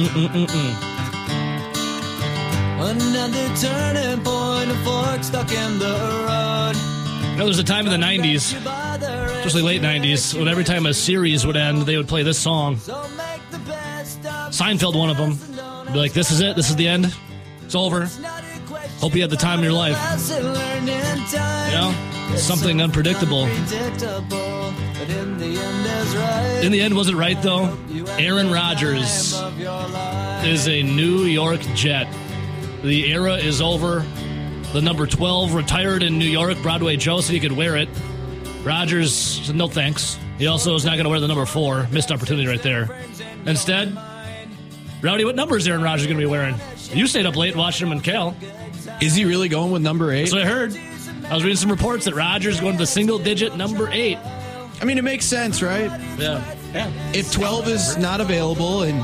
[0.00, 0.72] Mm, mm, mm,
[2.90, 5.92] Another turning point, a fork stuck in the
[6.26, 6.74] road.
[7.32, 8.54] You know, there's a time in the 90s,
[9.36, 12.76] especially late 90s, when every time a series would end, they would play this song.
[14.50, 15.36] Seinfeld, one of them.
[15.92, 16.56] Be like, this is it.
[16.56, 17.14] This is the end.
[17.62, 18.06] It's over.
[19.00, 19.98] Hope you had the time of your life.
[20.30, 21.94] You know,
[22.36, 23.46] something unpredictable.
[25.10, 27.76] In the end, was it right though?
[28.18, 29.32] Aaron Rodgers
[30.44, 32.06] is a New York Jet.
[32.82, 34.04] The era is over.
[34.72, 36.56] The number 12 retired in New York.
[36.62, 37.88] Broadway Joe said he could wear it.
[38.62, 40.18] Rodgers said no thanks.
[40.38, 41.88] He also is not going to wear the number four.
[41.90, 42.88] Missed opportunity right there.
[43.46, 43.96] Instead,
[45.02, 46.54] Rowdy, what number is Aaron Rodgers going to be wearing?
[46.92, 48.36] You stayed up late watching him and Cal.
[49.00, 50.28] Is he really going with number eight?
[50.28, 50.76] So I heard.
[51.24, 54.18] I was reading some reports that Rodgers going to the single digit number eight.
[54.80, 55.90] I mean, it makes sense, right?
[56.18, 56.42] Yeah.
[56.72, 56.90] Yeah.
[57.12, 58.98] If 12 is not available, and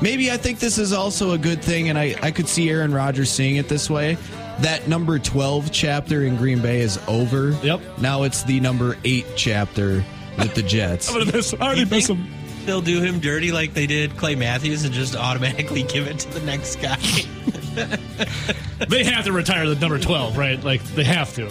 [0.00, 2.92] maybe I think this is also a good thing, and I, I could see Aaron
[2.94, 4.16] Rodgers seeing it this way.
[4.60, 7.50] That number 12 chapter in Green Bay is over.
[7.62, 7.80] Yep.
[7.98, 10.04] Now it's the number eight chapter
[10.38, 11.08] with the Jets.
[11.12, 11.54] I'm gonna miss.
[11.54, 12.26] I already miss him.
[12.66, 16.30] They'll do him dirty like they did Clay Matthews and just automatically give it to
[16.30, 16.98] the next guy.
[18.88, 20.62] They have to retire the number 12, right?
[20.62, 21.48] Like they have to.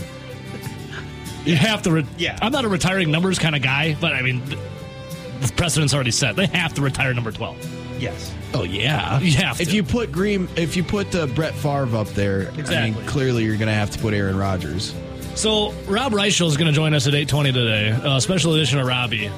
[1.45, 1.91] You have to.
[1.91, 2.37] Re- Yeah.
[2.41, 6.35] I'm not a retiring numbers kind of guy, but I mean, the precedent's already set.
[6.35, 8.01] They have to retire number 12.
[8.01, 8.33] yes.
[8.53, 9.19] oh yeah.
[9.19, 9.63] You have To.
[9.63, 12.91] If you put Green, if you put uh, Brett Favre up there, I Exactly.
[12.91, 14.93] mean, clearly you're going to have to put Aaron Rodgers.
[15.35, 17.91] So Rob Reischel is going to join us at 8:20 today.
[17.91, 19.31] Uh, special edition of Robbie.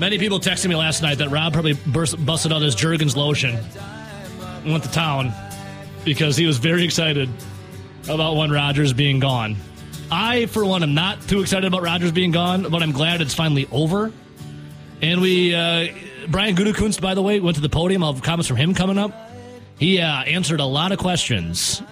[0.00, 3.56] Many people texted me last night that Rob probably burst, busted out his Jergens lotion
[4.64, 5.32] and went to town
[6.04, 7.28] because he was very excited
[8.08, 9.56] about one Rodgers being gone.
[10.14, 13.34] I, for one, am not too excited about Rodgers being gone, but I'm glad it's
[13.34, 14.12] finally over.
[15.02, 15.88] And we, uh,
[16.28, 18.04] Brian Gutekunst, by the way, went to the podium.
[18.04, 19.12] I'll have comments from him coming up.
[19.76, 21.82] He uh, answered a lot of questions.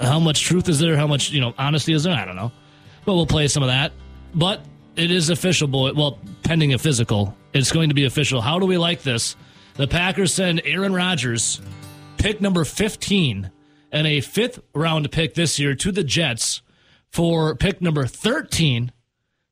[0.00, 0.96] How much truth is there?
[0.96, 2.14] How much you know honesty is there?
[2.14, 2.50] I don't know,
[3.04, 3.92] but we'll play some of that.
[4.34, 4.64] But
[4.96, 5.92] it is official, boy.
[5.92, 8.40] Well, pending a physical, it's going to be official.
[8.40, 9.36] How do we like this?
[9.74, 11.62] The Packers send Aaron Rodgers,
[12.18, 13.52] pick number fifteen,
[13.92, 16.60] and a fifth round pick this year to the Jets
[17.12, 18.90] for pick number thirteen,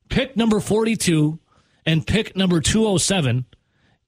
[0.09, 1.39] pick number forty-two,
[1.85, 3.45] and pick number two hundred seven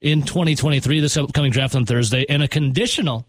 [0.01, 3.25] in 2023, this upcoming draft on Thursday, and a conditional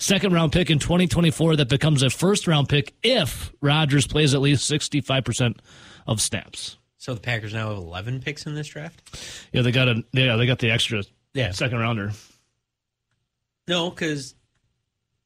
[0.00, 4.40] second round pick in 2024 that becomes a first round pick if Rodgers plays at
[4.40, 5.56] least 65%
[6.08, 6.78] of snaps.
[6.98, 9.00] So the Packers now have 11 picks in this draft?
[9.52, 11.52] Yeah, they got a yeah, they got the extra Yeah.
[11.52, 12.10] second rounder.
[13.68, 14.34] No, because.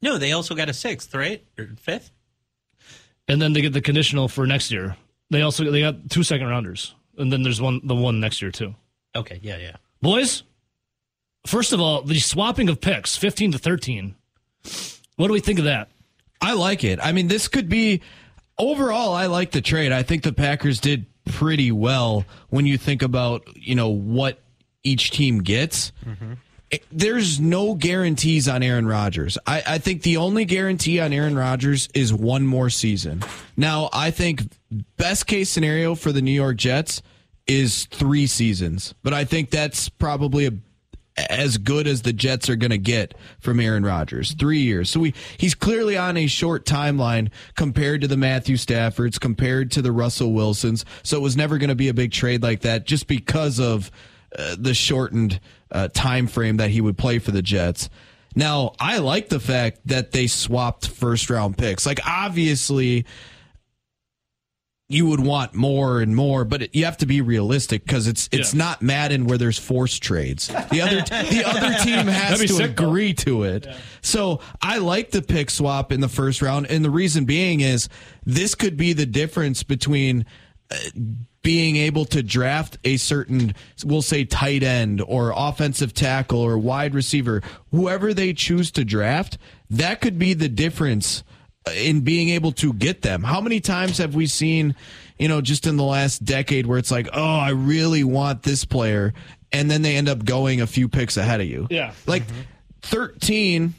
[0.03, 1.45] No, they also got a sixth, right?
[1.59, 2.11] Or fifth?
[3.31, 4.97] And then they get the conditional for next year.
[5.31, 6.95] They also they got two second rounders.
[7.17, 8.75] And then there's one the one next year too.
[9.15, 9.77] Okay, yeah, yeah.
[10.03, 10.43] Boys,
[11.47, 14.15] first of all, the swapping of picks, 15 to 13.
[15.17, 15.89] What do we think of that?
[16.41, 16.99] I like it.
[17.03, 18.01] I mean, this could be
[18.59, 19.13] overall.
[19.13, 19.93] I like the trade.
[19.93, 24.41] I think the Packers did pretty well when you think about you know what
[24.83, 25.93] each team gets.
[26.03, 26.39] It-
[26.93, 29.37] there's no guarantees on Aaron Rodgers.
[29.47, 33.23] I, I think the only guarantee on Aaron Rodgers is one more season.
[33.57, 34.43] Now, I think
[34.97, 37.03] best case scenario for the New York Jets
[37.47, 40.53] is three seasons, but I think that's probably a
[41.29, 44.33] as good as the Jets are going to get from Aaron Rodgers.
[44.35, 44.89] Three years.
[44.89, 49.83] So we, he's clearly on a short timeline compared to the Matthew Staffords, compared to
[49.83, 50.85] the Russell Wilsons.
[51.03, 53.91] So it was never going to be a big trade like that just because of
[54.39, 55.41] uh, the shortened
[55.73, 57.89] uh, time frame that he would play for the Jets.
[58.37, 61.85] Now, I like the fact that they swapped first round picks.
[61.85, 63.05] Like, obviously,
[64.89, 68.29] you would want more and more, but it, you have to be realistic because it's
[68.33, 68.59] it's Yeah.
[68.59, 70.49] not Madden where there's forced trades.
[70.49, 72.85] The other the other team has to sick, though.
[72.89, 73.69] agree to it.
[74.03, 77.89] So I like the pick swap in the first round, and the reason being is
[78.27, 80.25] this could be the difference between
[80.73, 80.77] uh,
[81.43, 83.55] being able to draft a certain,
[83.85, 89.39] we'll say, tight end or offensive tackle or wide receiver, whoever they choose to draft.
[89.71, 91.25] That could be the difference
[91.67, 93.23] uh, in being able to get them.
[93.23, 94.75] How many times have we seen,
[95.19, 98.65] you know, just in the last decade where it's like, oh, I really want this
[98.65, 99.15] player,
[99.53, 101.67] and then they end up going a few picks ahead of you.
[101.71, 101.93] Yeah.
[102.07, 102.41] like mm-hmm.
[102.83, 103.75] thirteen.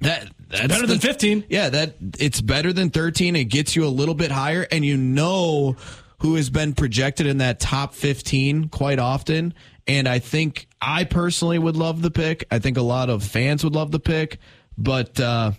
[0.00, 1.44] That that's Better than the- 15.
[1.48, 3.34] Yeah, that it's better than thirteen.
[3.36, 5.76] It gets you a little bit higher, and you know
[6.20, 9.54] who has been projected in that top fifteen quite often.
[9.86, 12.44] And I think I personally would love the pick.
[12.50, 14.38] I think a lot of fans would love the pick,
[14.76, 15.52] but uh,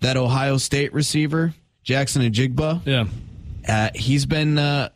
[0.00, 3.04] that Ohio State receiver Jaxon Njigba, Yeah.
[3.68, 4.58] uh, he's been.
[4.58, 4.88] Uh,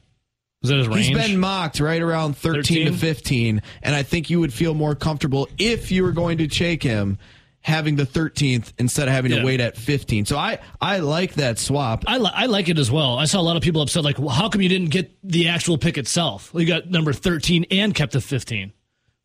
[0.63, 1.07] Is that his range?
[1.07, 4.95] He's been mocked right around 13, to 15, and I think you would feel more
[4.95, 7.19] comfortable if you were going to take him
[7.63, 9.39] having the 13th instead of having Yeah.
[9.39, 10.27] to wait at 15.
[10.27, 12.05] So I I like that swap.
[12.07, 13.19] I, li- I like it as well.
[13.19, 15.49] I saw a lot of people upset, like, well, how come you didn't get the
[15.49, 16.53] actual pick itself?
[16.53, 18.73] Well, you got number 13 and kept the 15.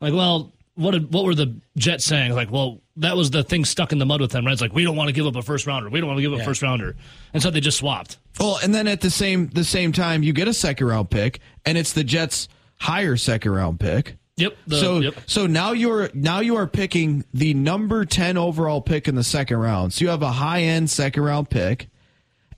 [0.00, 2.32] Like, well, what did, what were the Jets saying?
[2.32, 4.52] Like, well, that was the thing stuck in the mud with them, right?
[4.52, 5.90] It's like, we don't want to give up a first rounder.
[5.90, 6.94] We don't want to give up a first rounder.
[7.34, 8.18] And so they just swapped.
[8.38, 11.40] Well, and then at the same the same time you get a second round pick
[11.64, 12.46] and it's the Jets
[12.76, 14.16] higher second round pick.
[14.38, 14.56] Yep.
[14.66, 15.14] the- so yep.
[15.26, 19.58] so now you're now you are picking the number 10 overall pick in the second
[19.58, 19.92] round.
[19.92, 21.88] So you have a high end second round pick.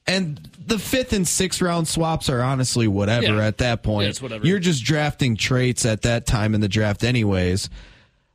[0.06, 3.46] And the fifth and sixth round swaps are honestly whatever Yeah.
[3.46, 4.04] at that point.
[4.04, 4.46] Yeah, it's whatever.
[4.46, 7.68] You're just drafting traits at that time in the draft anyways.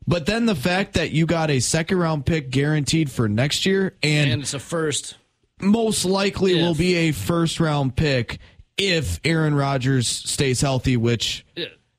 [0.08, 3.96] But then the fact that you got a second round pick guaranteed for next year
[4.04, 5.16] and, And it's a first.
[5.60, 8.38] most likely will be a first round pick
[8.78, 11.44] if Aaron Rodgers stays healthy, which.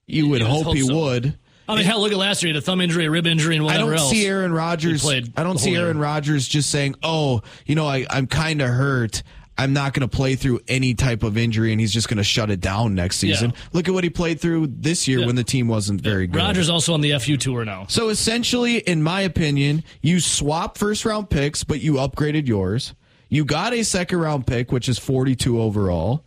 [0.06, 0.96] You would hope, hope he so.
[0.96, 1.38] would.
[1.68, 2.48] I mean, hell, look at last year.
[2.50, 3.92] He had a thumb injury, a rib injury, and whatever else.
[3.92, 4.10] I don't else.
[4.10, 5.06] see Aaron Rodgers.
[5.08, 5.98] I don't see Aaron.
[5.98, 9.24] Rodgers just saying, "Oh, you know, I, I'm kind of hurt.
[9.58, 12.24] I'm not going to play through any type of injury, and he's just going to
[12.24, 13.60] shut it down next season." Yeah.
[13.72, 15.26] Look at what he played through this year Yeah.
[15.26, 16.36] when the team wasn't very good.
[16.38, 17.86] Rodgers also on the FU tour now.
[17.88, 22.94] So essentially, in my opinion, you swap first round picks, but you upgraded yours.
[23.28, 26.22] You got a second round pick, which is 42 overall.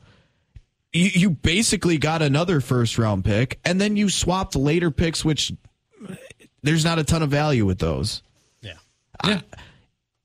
[0.94, 5.52] You, you basically got another first round pick, and then you swapped later picks, which
[6.64, 8.24] there's not a ton of value with those.
[9.24, 9.42] Yeah.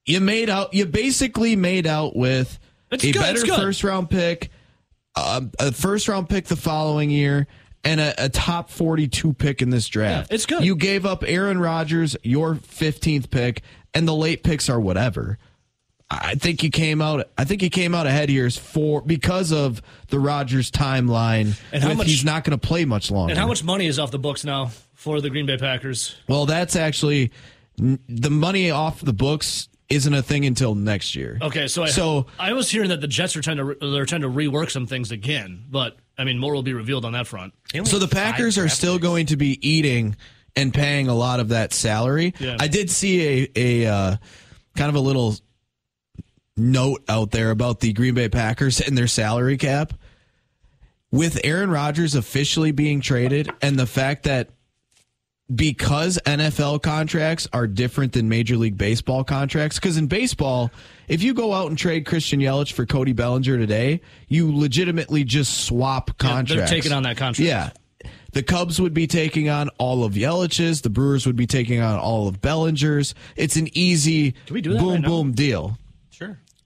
[0.06, 0.75] You made out.
[0.75, 2.58] You basically made out with
[2.90, 4.50] It's a good, better first round pick,
[5.16, 7.46] um, a first round pick the following year,
[7.84, 10.31] and a, a top 42 pick in this draft.
[10.31, 10.64] Yeah, it's good.
[10.64, 13.62] You gave up Aaron Rodgers, your 15th pick,
[13.94, 15.38] and the late picks are whatever.
[16.10, 17.28] I think he came out.
[17.38, 21.58] I think he came out ahead here for because of the Rodgers timeline.
[21.72, 23.32] And how with much- he's not going to play much longer.
[23.32, 26.14] And how much money is off the books now for the Green Bay Packers?
[26.28, 27.32] Well, that's actually
[27.76, 31.38] the money off the books isn't a thing until next year.
[31.42, 34.06] Okay, so I, So- I was hearing that the Jets are trying to re- they're
[34.06, 37.26] trying to rework some things again, but I mean more will be revealed on that
[37.26, 37.54] front.
[37.84, 39.02] So the Packers are still picks.
[39.02, 40.16] going to be eating
[40.54, 42.34] and paying a lot of that salary.
[42.38, 42.56] Yeah.
[42.60, 44.16] I did see a a uh,
[44.76, 45.34] kind of a little
[46.56, 49.92] note out there about the Green Bay Packers and their salary cap.
[51.10, 54.50] With Aaron Rodgers officially being traded and the fact that
[55.54, 60.70] because NFL contracts are different than Major League Baseball contracts, because in baseball,
[61.06, 65.64] if you go out and trade Christian Yelich for Cody Bellinger today, you legitimately just
[65.66, 66.52] swap contracts.
[66.52, 67.46] they're taking on that contract.
[67.46, 67.70] Yeah.
[68.32, 70.80] The Cubs would be taking on all of Yelich's.
[70.80, 73.14] The Brewers would be taking on all of Bellinger's.
[73.36, 75.78] It's an easy we do that boom right boom deal.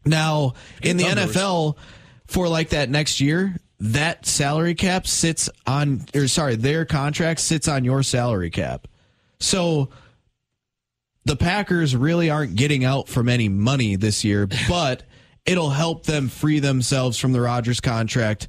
[0.09, 1.37] Now, in the numbers.
[1.37, 1.77] NFL,
[2.27, 7.69] for like that next year, that salary cap sits on, or sorry, their contract sits
[7.69, 8.89] on your salary cap.
[9.41, 9.91] So
[11.25, 15.05] the Packers really aren't getting out from any money this year, but
[15.47, 18.49] it'll help them free themselves from the Rodgers contract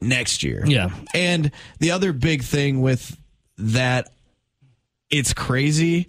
[0.00, 0.64] next year.
[0.66, 0.90] Yeah.
[1.14, 3.16] And the other big thing with
[3.58, 4.12] that,
[5.10, 6.08] it's crazy.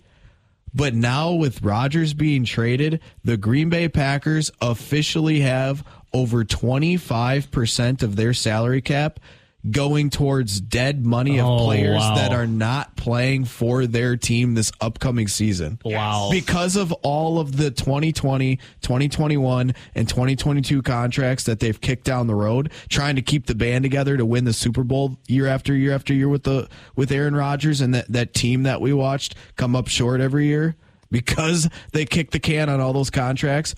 [0.74, 5.84] But now with Rodgers being traded, the Green Bay Packers officially have
[6.14, 9.20] over 25% of their salary cap
[9.70, 12.16] going towards dead money of Oh, players wow.
[12.16, 15.80] that are not playing for their team this upcoming season.
[15.86, 16.28] Wow.
[16.32, 22.36] Because of all of the 2020, 2021, and 2022 contracts that they've kicked down the
[22.36, 25.94] road, trying to keep the band together to win the Super Bowl year after year
[25.94, 29.76] after year with the with Aaron Rodgers and that, that team that we watched come
[29.76, 30.76] up short every year
[31.10, 33.76] because they kicked the can on all those contracts.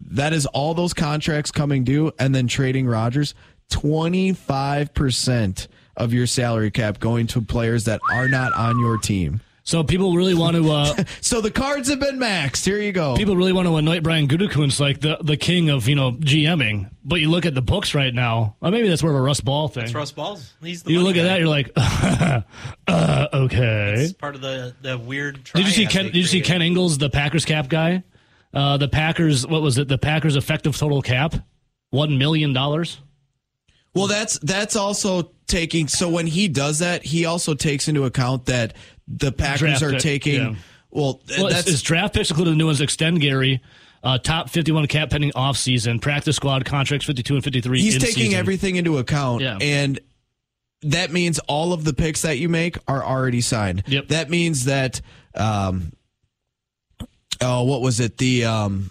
[0.00, 3.34] That is all those contracts coming due and then trading Rodgers.
[3.70, 9.40] 25% of your salary cap going to players that are not on your team.
[9.66, 12.64] So people really want to uh, So the cards have been maxed.
[12.64, 13.16] Here you go.
[13.16, 16.88] people really want to anoint Brian Gutekunst like the the king of you know GMing,
[17.04, 18.54] but you look at the books right now.
[18.60, 19.82] Or maybe that's more of a Russ Ball thing.
[19.86, 20.54] It's Russ Balls.
[20.62, 21.72] He's the you money look at that, you're like,
[22.86, 23.94] uh, okay.
[23.98, 25.42] It's part of the, the weird.
[25.42, 26.04] Did you see Ken?
[26.04, 26.42] Did you see.
[26.42, 28.04] Ken Ingalls, the Packers cap guy?
[28.54, 29.88] Uh, the Packers, what was it?
[29.88, 31.34] The Packers' effective total cap,
[31.90, 33.00] one million dollars.
[33.96, 35.88] Well, that's that's also taking.
[35.88, 38.74] So when he does that, he also takes into account that
[39.08, 40.34] the Packers Draft are pick, taking.
[40.40, 40.54] yeah.
[40.90, 43.60] Well, Well, that's his draft picks including the new ones: extend Gary,
[44.02, 47.80] uh, top fifty-one cap pending off-season, practice squad contracts fifty-two and fifty-three.
[47.80, 48.38] he's in taking season.
[48.38, 49.58] everything into account, Yeah.
[49.60, 49.98] and
[50.82, 53.82] that means all of the picks that you make are already signed.
[53.86, 54.08] Yep.
[54.08, 55.00] That means that.
[55.34, 55.92] Um,
[57.40, 58.16] oh, what was it?
[58.18, 58.90] The um,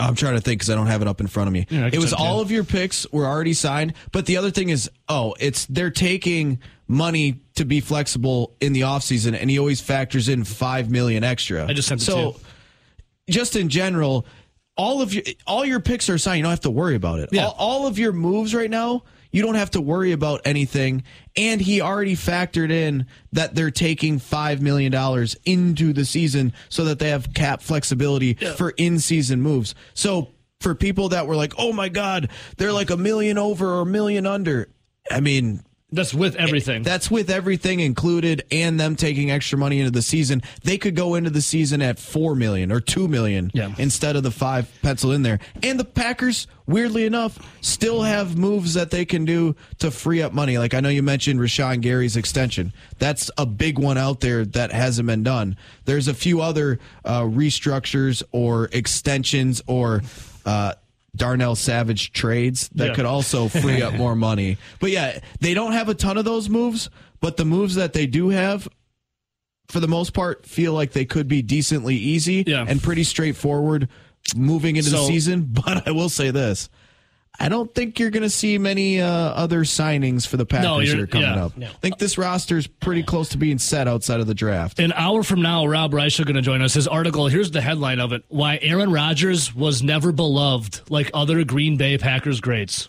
[0.00, 1.66] I'm trying to think because I don't have it up in front of me.
[1.70, 4.90] Yeah, it was all of your picks were already signed, but the other thing is,
[5.08, 10.28] oh, it's they're taking money to be flexible in the offseason and he always factors
[10.28, 11.66] in 5 million extra.
[11.66, 12.36] I just sent so
[13.28, 14.26] just in general,
[14.76, 16.38] all of your all your picks are signed.
[16.38, 17.30] You don't have to worry about it.
[17.32, 17.46] Yeah.
[17.46, 21.04] All, all of your moves right now, you don't have to worry about anything.
[21.36, 26.84] And he already factored in that they're taking five million dollars into the season so
[26.84, 29.74] that they have cap flexibility for in season moves.
[29.94, 33.80] So for people that were like, "Oh my God, they're like a million over or
[33.82, 34.68] a million under,"
[35.10, 36.82] I mean, That's with everything.
[36.82, 40.42] that's with everything included and them taking extra money into the season.
[40.62, 43.74] They could go into the season at four million or two million Yeah.
[43.78, 45.40] instead of the five pencil in there.
[45.62, 50.32] And the Packers, weirdly enough, still have moves that they can do to free up
[50.32, 50.58] money.
[50.58, 52.72] Like I know you mentioned Rashan Gary's extension.
[52.98, 55.56] That's a big one out there that hasn't been done.
[55.86, 60.02] There's a few other uh, restructures or extensions or
[60.46, 60.74] uh,
[61.16, 62.94] Darnell Savage trades that Yeah.
[62.94, 64.56] could also free up more money.
[64.78, 66.88] But yeah, they don't have a ton of those moves,
[67.20, 68.68] but the moves that they do have,
[69.68, 72.64] for the most part, feel like they could be decently easy Yeah.
[72.66, 73.88] and pretty straightforward
[74.36, 75.42] moving into the season.
[75.64, 76.68] But I will say this.
[77.38, 80.98] I don't think you're going to see many uh, other signings for the Packers you're-
[80.98, 81.44] here coming yeah.
[81.44, 81.52] up.
[81.58, 84.78] I think this roster is pretty close to being set outside of the draft.
[84.78, 86.74] An hour from now, Rob Reischel is going to join us.
[86.74, 91.42] His article, here's the headline of it Why Aaron Rodgers was never beloved like other
[91.44, 92.88] Green Bay Packers greats.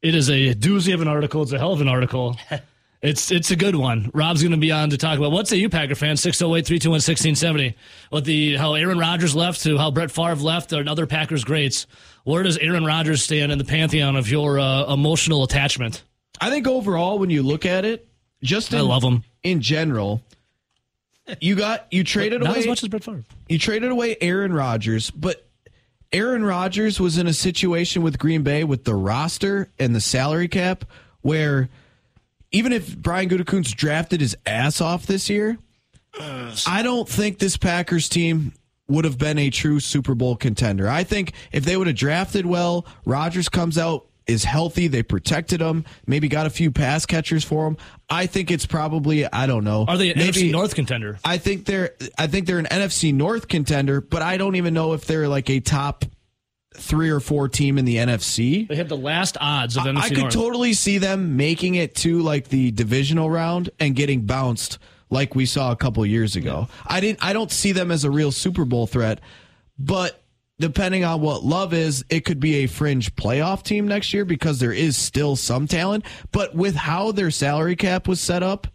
[0.00, 1.42] It is a doozy of an article.
[1.42, 2.36] It's a hell of an article.
[3.02, 4.12] It's it's a good one.
[4.14, 6.94] Rob's going to be on to talk about what's a you Packer fan 608 321
[6.94, 7.76] 1670.
[8.10, 11.88] What the how Aaron Rodgers left to how Brett Favre left and other Packers greats.
[12.22, 16.04] Where does Aaron Rodgers stand in the pantheon of your uh, emotional attachment?
[16.40, 18.06] I think overall, when you look at it,
[18.40, 19.24] just in, I love him.
[19.42, 20.22] in general,
[21.40, 23.24] you got you traded Not away as much as Brett Favre.
[23.48, 25.44] you traded away Aaron Rodgers, but
[26.12, 30.46] Aaron Rodgers was in a situation with Green Bay with the roster and the salary
[30.46, 30.84] cap
[31.22, 31.68] where
[32.52, 35.58] even if Brian Gutekunst drafted his ass off this year,
[36.18, 38.52] I don't think this Packers team
[38.88, 40.88] would have been a true Super Bowl contender.
[40.88, 45.60] I think if they would have drafted well, Rodgers comes out is healthy, they protected
[45.60, 47.76] him, maybe got a few pass catchers for him.
[48.08, 49.84] I think it's probably I don't know.
[49.88, 51.18] Are they an maybe, NFC North contender?
[51.24, 54.92] I think they're I think they're an NFC North contender, but I don't even know
[54.92, 56.04] if they're like a top
[56.74, 58.66] three or four team in the NFC.
[58.68, 60.32] They have the last odds of NFC I could North.
[60.34, 64.78] totally see them making it to like the divisional round and getting bounced
[65.10, 66.68] like we saw a couple years ago.
[66.86, 69.20] I didn't I don't see them as a real Super Bowl threat,
[69.78, 70.22] but
[70.58, 74.58] depending on what love is, it could be a fringe playoff team next year because
[74.60, 78.68] there is still some talent, but with how their salary cap was set up,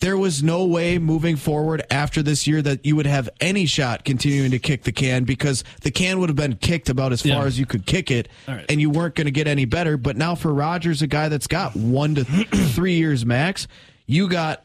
[0.00, 4.04] there was no way moving forward after this year that you would have any shot
[4.04, 7.30] continuing to kick the can because the can would have been kicked about as far
[7.30, 7.44] Yeah.
[7.44, 8.64] as you could kick it right.
[8.68, 9.96] and you weren't going to get any better.
[9.96, 12.24] But now for Rodgers, a guy that's got one to
[12.74, 13.66] three years max,
[14.06, 14.64] you got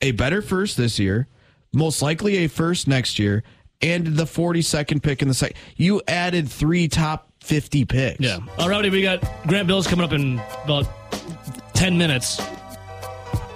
[0.00, 1.26] a better first this year,
[1.72, 3.42] most likely a first next year,
[3.82, 5.56] and the 42nd pick in the second.
[5.76, 8.20] You added three top 50 picks.
[8.20, 8.38] Yeah.
[8.58, 10.86] All righty, we got Grant Bills coming up in about
[11.74, 12.40] 10 minutes.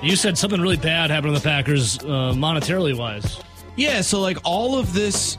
[0.00, 3.40] You said something really bad happened to the Packers, uh, monetarily wise.
[3.76, 5.38] Yeah, so like all of this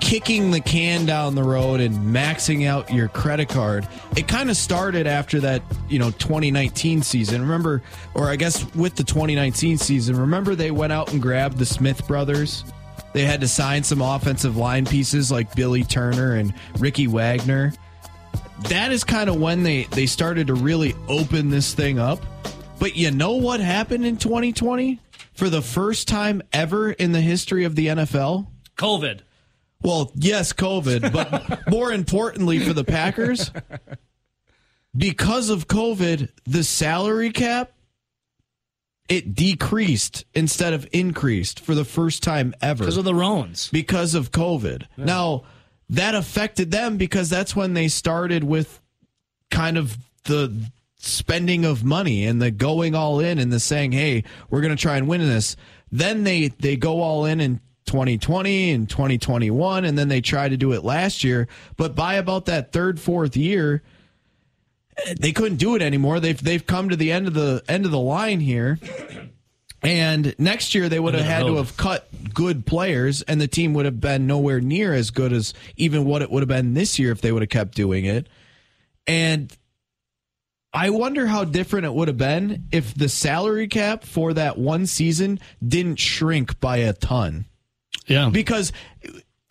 [0.00, 4.56] kicking the can down the road and maxing out your credit card, it kind of
[4.56, 7.42] started after that, you know, 2019 season.
[7.42, 7.82] Remember,
[8.14, 12.06] or I guess with the 2019 season, remember they went out and grabbed the Smith
[12.06, 12.64] brothers?
[13.12, 17.74] They had to sign some offensive line pieces like Billy Turner and Ricky Wagner.
[18.70, 22.20] That is kind of when they, they started to really open this thing up.
[22.78, 25.00] But you know what happened in 2020?
[25.34, 28.46] For the first time ever in the history of the NFL?
[28.76, 29.20] COVID.
[29.82, 33.52] Well, yes, COVID, but more importantly for the Packers,
[34.96, 37.72] because of COVID, the salary cap
[39.08, 43.70] it decreased instead of increased for the first time ever Because of the Roans.
[43.70, 44.84] because of COVID.
[44.98, 45.44] Now,
[45.88, 48.82] that affected them because that's when they started with
[49.50, 54.24] kind of the spending of money and the going all in and the saying, "Hey,
[54.50, 55.56] we're going to try and win this."
[55.90, 60.56] Then they they go all in in 2020 and 2021 and then they try to
[60.56, 63.82] do it last year, but by about that third fourth year,
[65.18, 66.20] they couldn't do it anymore.
[66.20, 68.78] They've they've come to the end of the end of the line here.
[69.80, 73.22] And next year they would have End of the had to have cut good players
[73.22, 76.42] and the team would have been nowhere near as good as even what it would
[76.42, 78.26] have been this year if they would have kept doing it.
[79.06, 79.56] And
[80.78, 84.86] I wonder how different it would have been if the salary cap for that one
[84.86, 87.46] season didn't shrink by a ton
[88.06, 88.28] Yeah.
[88.30, 88.72] because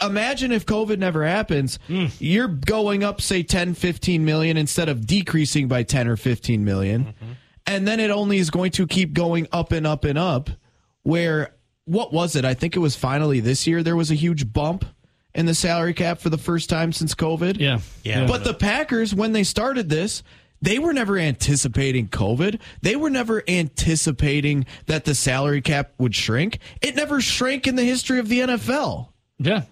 [0.02, 2.16] imagine if covid never happens mm.
[2.20, 7.06] you're going up say 10 15 million instead of decreasing by 10 or 15 million.
[7.06, 7.32] Mm-hmm.
[7.66, 10.50] and then it only is going to keep going up and up and up.
[11.04, 12.46] Where what was it?
[12.46, 14.86] I think it was finally this year there was a huge bump
[15.34, 17.60] in the salary cap for the first time since COVID.
[17.60, 17.80] Yeah.
[18.04, 18.28] Yeah.
[18.28, 20.24] But the Packers, when they started this,
[20.62, 22.60] they were never anticipating COVID.
[22.82, 26.60] They were never anticipating that the salary cap would shrink.
[26.82, 29.10] It never shrank in the history of the NFL.
[29.40, 29.64] Yeah.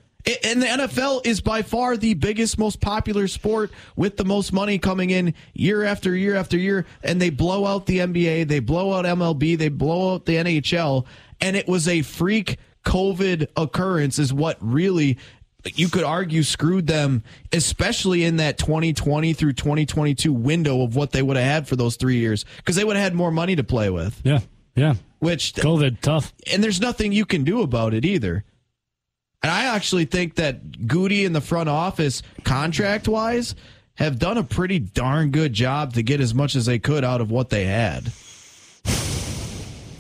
[0.44, 4.80] And the NFL is by far the biggest, most popular sport with the most money
[4.80, 6.88] coming in year after year after year.
[7.04, 11.06] And they blow out the NBA, they blow out MLB, they blow out the NHL.
[11.42, 15.20] And it was a freak COVID occurrence, is what really
[15.74, 21.22] you could argue screwed them, especially in that 2020 through 2022 window of what they
[21.22, 23.64] would have had for those three years, because they would have had more money to
[23.64, 24.22] play with.
[24.24, 24.40] Yeah.
[24.76, 24.96] Yeah.
[25.20, 26.34] Which COVID, tough.
[26.52, 28.44] and there's nothing you can do about it either.
[29.42, 33.56] And I actually think that Goody in the front office, contract wise,
[33.96, 37.22] have done a pretty darn good job to get as much as they could out
[37.22, 38.12] of what they had.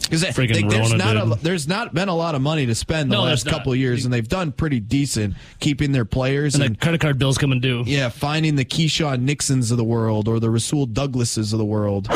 [0.09, 3.23] Because there's not a, there's not been a lot of money to spend the No,
[3.23, 3.53] last not.
[3.55, 7.01] couple of years, and they've done pretty decent keeping their players And and, the credit
[7.01, 7.83] card bills coming due.
[7.85, 12.07] yeah, finding the Keisean Nixons of the world or the Rasul Douglases of the world.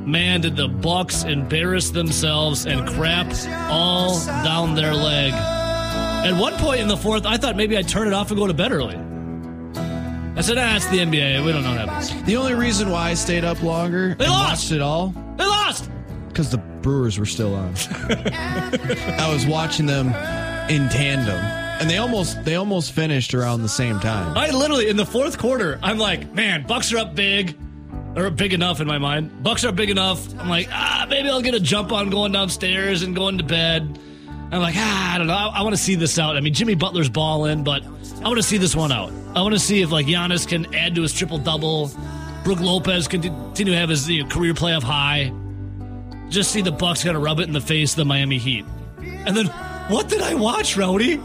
[0.00, 3.26] Man, did the Bucks embarrass themselves and crap
[3.70, 5.32] all down their leg.
[5.34, 8.46] At one point in the fourth, I thought maybe I'd turn it off and go
[8.46, 8.96] to bed early.
[10.36, 11.44] I said, ah, it's the NBA.
[11.44, 12.22] We don't know what happens.
[12.24, 14.50] The only reason why I stayed up longer They lost.
[14.62, 15.90] watched it all They lost.
[16.38, 17.74] Because the Brewers were still on.
[18.08, 20.06] I was watching them
[20.70, 24.38] in tandem, and they almost they almost finished around the same time.
[24.38, 27.58] I literally in the fourth quarter, I'm like, man, Bucks are up big,
[28.14, 29.42] or big enough in my mind.
[29.42, 30.32] Bucks are big enough.
[30.38, 33.98] I'm like, ah, maybe I'll get a jump on going downstairs and going to bed.
[34.52, 35.34] I'm like, ah, I don't know.
[35.34, 36.36] I, I want to see this out.
[36.36, 39.10] I mean, Jimmy Butler's balling, but I want to see this one out.
[39.34, 41.90] I want to see if like Giannis can add to his triple double.
[42.44, 45.32] Brooke Lopez can continue to have his you know, career playoff high.
[46.28, 48.64] Just see the Bucks kind of rub it in the face of the Miami Heat.
[48.98, 49.46] And then,
[49.88, 51.16] what did I watch, Rowdy?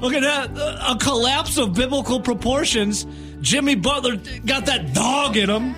[0.00, 0.50] Look at that.
[0.90, 3.06] A collapse of biblical proportions.
[3.40, 5.74] Jimmy Butler got that dog in him.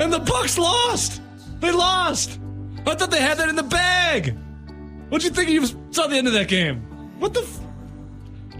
[0.00, 1.20] And the Bucks lost.
[1.60, 2.38] They lost.
[2.86, 4.36] I thought they had that in the bag.
[5.08, 6.80] What'd you think you saw the end of that game?
[7.20, 7.60] What the f-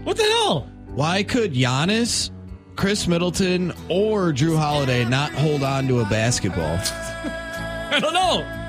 [0.03, 0.69] What the hell?
[0.87, 2.29] Why could Giannis,
[2.75, 6.77] Khris Middleton, or Jrue Holiday not hold on to a basketball?
[7.91, 8.62] I don't know.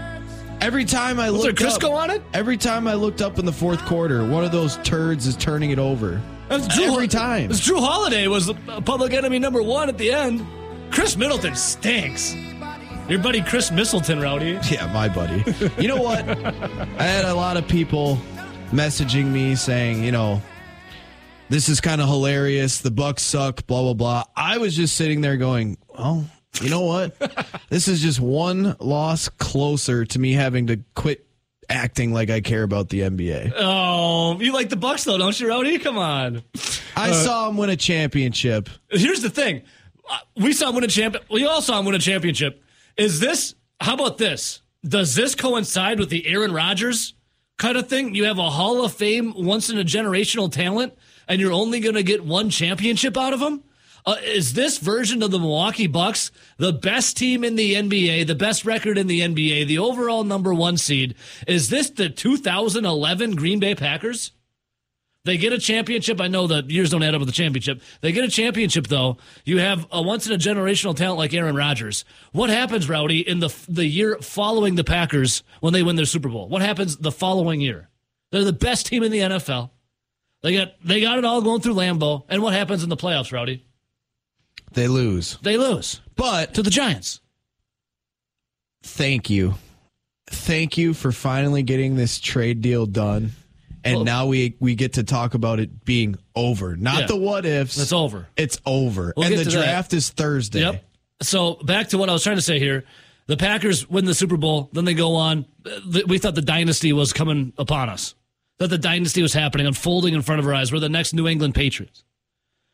[0.64, 2.22] Every time I Was there looked up, on it?
[2.32, 5.72] every time I looked up in the fourth quarter, one of those turds is turning
[5.72, 6.22] it over.
[6.48, 7.50] That's Jrue, Every time.
[7.50, 8.50] It's Jrue Holiday was
[8.86, 10.46] public enemy number one at the end.
[10.90, 12.34] Khris Middleton stinks.
[13.10, 14.58] Your buddy Chris Mistleton, Rowdy.
[14.70, 15.44] Yeah, my buddy.
[15.78, 16.26] You know what?
[16.26, 18.18] I had a lot of people
[18.70, 20.40] messaging me saying, you know,
[21.50, 22.78] this is kind of hilarious.
[22.80, 24.24] The Bucks suck, blah blah blah.
[24.34, 26.24] I was just sitting there going, well,
[26.60, 27.16] you know what?
[27.68, 31.26] this is just one loss closer to me having to quit
[31.68, 33.52] acting like I care about the NBA.
[33.56, 35.78] Oh, you like the Bucks though, don't you, Rowdy?
[35.78, 36.42] Come on.
[36.96, 38.68] I saw him win a championship.
[38.90, 39.62] Here's the thing:
[40.08, 41.16] Uh, we saw him win a champ.
[41.30, 42.62] We all saw him win a championship.
[42.96, 43.54] Is this?
[43.80, 44.62] How about this?
[44.86, 47.14] Does this coincide with the Aaron Rodgers
[47.58, 48.14] kind of thing?
[48.14, 50.92] You have a Hall of Fame, once in a generational talent,
[51.26, 53.62] and you're only going to get one championship out of him.
[54.06, 58.34] Uh, is this version of the Milwaukee Bucks the best team in the NBA, the
[58.34, 61.14] best record in the NBA, the overall number one seed?
[61.46, 64.32] Is this the 2011 Green Bay Packers?
[65.24, 66.20] They get a championship.
[66.20, 67.80] I know the years don't add up with the championship.
[68.02, 69.16] They get a championship though.
[69.46, 72.04] You have a once in a generational talent like Aaron Rodgers.
[72.32, 76.28] What happens, Rowdy, in the the year following the Packers when they win their Super
[76.28, 76.50] Bowl?
[76.50, 77.88] What happens the following year?
[78.32, 79.70] They're the best team in the NFL.
[80.42, 82.24] They got they got it all going through Lambeau.
[82.28, 83.64] And what happens in the playoffs, Rowdy?
[84.74, 85.38] They lose.
[85.42, 87.20] They lose But to the Giants.
[88.82, 89.54] thank you.
[90.26, 93.32] Thank you for finally getting this trade deal done.
[93.84, 96.74] And Well- now we we get to talk about it being over.
[96.76, 97.06] Not Yeah.
[97.06, 97.76] the what ifs.
[97.78, 98.28] It's over.
[98.36, 99.12] It's over.
[99.16, 100.60] We'll and the draft is Thursday.
[100.60, 100.84] Yep.
[101.22, 102.84] So back to what I was trying to say here.
[103.26, 105.46] The Packers win the Super Bowl, then they go on.
[106.06, 108.14] We thought the dynasty was coming upon us.
[108.58, 110.70] That the dynasty was happening, unfolding in front of our eyes.
[110.72, 112.04] We're the next New England Patriots.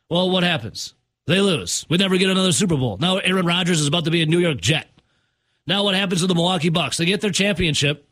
[0.09, 0.93] Well, what happens?
[1.31, 1.85] They lose.
[1.87, 2.97] We never get another Super Bowl.
[2.97, 4.89] Now Aaron Rodgers is about to be a New York Jet.
[5.65, 6.97] Now what happens to the Milwaukee Bucks?
[6.97, 8.05] They get their championship.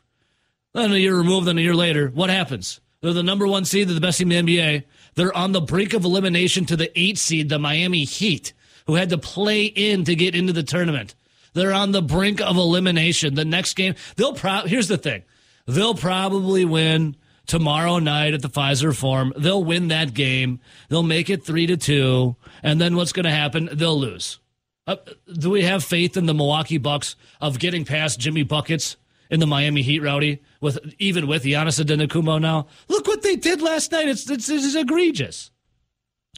[0.74, 2.80] Then a year removed, then a year later, what happens?
[3.02, 4.84] They're the number one seed, they're the best team in the NBA.
[5.16, 8.54] They're on the brink of elimination to the eight seed, the Miami Heat,
[8.88, 11.14] who had to play in to get into the tournament.
[11.52, 13.36] They're on the brink of elimination.
[13.36, 15.24] The next game, they'll here's the thing.
[15.66, 17.18] They'll probably win
[17.50, 19.34] tomorrow night at the Fiserv Forum.
[19.36, 20.60] They'll win that game.
[20.88, 22.36] They'll make it three to two.
[22.64, 23.70] And then what's going to happen?
[23.74, 24.40] They'll lose.
[24.88, 24.98] Uh,
[25.38, 28.98] do we have faith in the Milwaukee Bucks of getting past Jimmy buckets
[29.30, 30.42] in the Miami Heat, Rowdy?
[30.62, 34.08] With even with Giannis Antetokounmpo now, look what they did last night.
[34.08, 35.52] It's it's, it's egregious.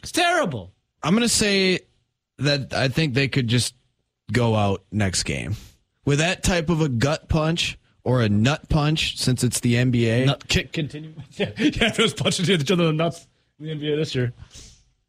[0.02, 0.72] It's terrible.
[1.02, 1.80] I'm going to say
[2.38, 3.74] that I think they could just
[4.32, 5.56] go out next game
[6.04, 10.26] with that type of a gut punch or a nut punch, since it's the NBA.
[10.26, 11.14] Nut kick continue.
[11.36, 13.26] yeah, those punching to each other in the nuts
[13.58, 14.32] in the NBA this year.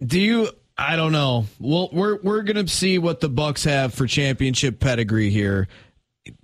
[0.06, 0.50] Do you?
[0.78, 1.46] I don't know.
[1.60, 5.68] Well, we're we're gonna see what the Bucks have for championship pedigree here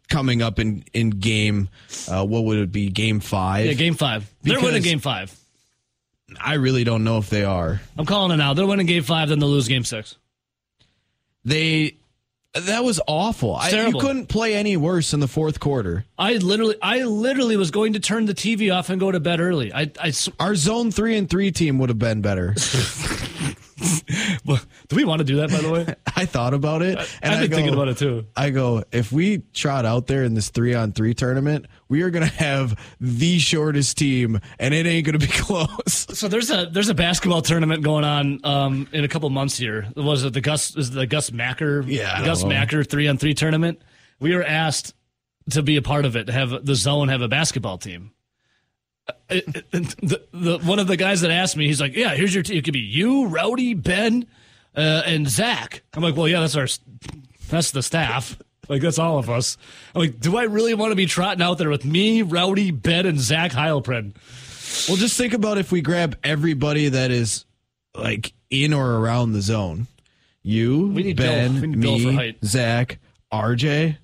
[0.09, 1.69] coming up in in game.
[2.07, 2.89] Uh, what would it be?
[2.89, 3.65] Game five.
[3.65, 4.31] Yeah, game five.
[4.43, 5.35] They're winning game five.
[6.39, 7.81] I really don't know if they are.
[7.97, 8.53] I'm calling it now.
[8.53, 10.15] They're winning game five, then they'll lose game six.
[11.45, 11.95] They.
[12.53, 13.55] That was awful.
[13.55, 16.05] I, you couldn't play any worse in the fourth quarter.
[16.17, 19.39] I literally, I literally was going to turn the TV off and go to bed
[19.39, 19.71] early.
[19.71, 22.55] I, I, Our zone three and three team would have been better.
[24.87, 25.49] do we want to do that?
[25.49, 27.97] By the way, I thought about it, and I've I been go, thinking about it
[27.97, 28.25] too.
[28.35, 32.09] I go, if we trot out there in this three on three tournament, we are
[32.09, 36.07] going to have the shortest team, and it ain't going to be close.
[36.17, 39.87] So there's a there's a basketball tournament going on um, in a couple months here.
[39.95, 42.43] Was it the Gus is the Gus Macker Yeah, Gus.
[42.43, 43.81] Macker three on three tournament?
[44.19, 44.93] We were asked
[45.51, 46.25] to be a part of it.
[46.25, 48.11] to Have the zone have a basketball team.
[49.29, 52.57] The, the one of the guys that asked me, he's like, "Yeah, here's your team.
[52.57, 54.25] It could be you, Rowdy, Ben,
[54.75, 56.67] uh, and Zach." I'm like, "Well, yeah, that's our
[57.49, 58.37] that's the staff."
[58.69, 59.57] Like that's all of us.
[59.95, 63.07] I'm like, do I really want to be trotting out there with me, Rowdy, Ben,
[63.07, 64.13] and Zach Heilprin?
[64.87, 67.45] Well, just think about if we grab everybody that is
[67.95, 69.87] like in or around the zone.
[70.43, 71.25] You, We need Bill.
[71.31, 72.37] Ben, We need Bill me, for height.
[72.45, 72.99] Zach,
[73.33, 73.97] RJ,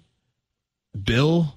[1.04, 1.55] Bill,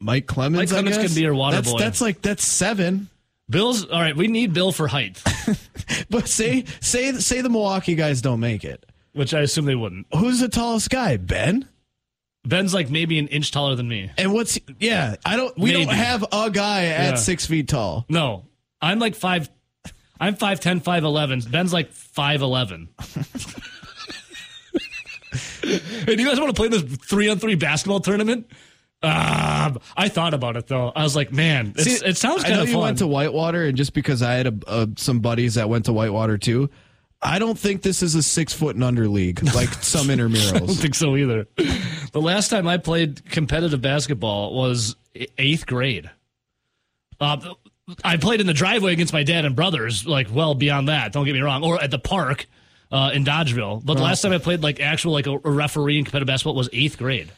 [0.00, 0.58] Mike Clemens.
[0.60, 1.06] Mike I Clemens guess?
[1.06, 1.78] can be your water that's, boy.
[1.78, 3.08] That's like that's seven.
[3.48, 4.16] Bill's all right.
[4.16, 5.22] We need Bill for height,
[6.10, 8.84] But say say say the Milwaukee guys don't make it.
[9.12, 10.06] which I assume they wouldn't.
[10.14, 11.16] Who's the tallest guy?
[11.16, 11.68] Ben.
[12.44, 14.10] Ben's like maybe an inch taller than me.
[14.18, 15.16] And what's yeah?
[15.24, 15.56] I don't.
[15.58, 17.14] We don't have a guy at Yeah.
[17.16, 18.04] six feet tall.
[18.08, 18.44] No,
[18.80, 19.48] I'm like five.
[20.20, 21.40] I'm five ten, five eleven.
[21.40, 22.88] Ben's like five eleven.
[25.62, 28.50] hey, do you guys want to play this three on three basketball tournament?
[29.06, 30.92] Um, I thought about it though.
[30.94, 33.76] I was like, man, See, it sounds I kind of you went to Whitewater, and
[33.76, 36.70] just because I had a, uh, some buddies that went to Whitewater too,
[37.22, 40.66] I don't think this is a six foot and under league like some I don't
[40.68, 41.46] think so either.
[41.56, 44.96] The last time I played competitive basketball was
[45.38, 46.10] eighth grade.
[47.20, 47.54] Uh,
[48.02, 51.12] I played in the driveway against my dad and brothers, like well beyond that.
[51.12, 52.46] Don't get me wrong, or at the park
[52.90, 53.84] uh, in Dodgeville.
[53.84, 56.54] But the last time I played like actual like a, a referee in competitive basketball
[56.56, 57.30] was eighth grade.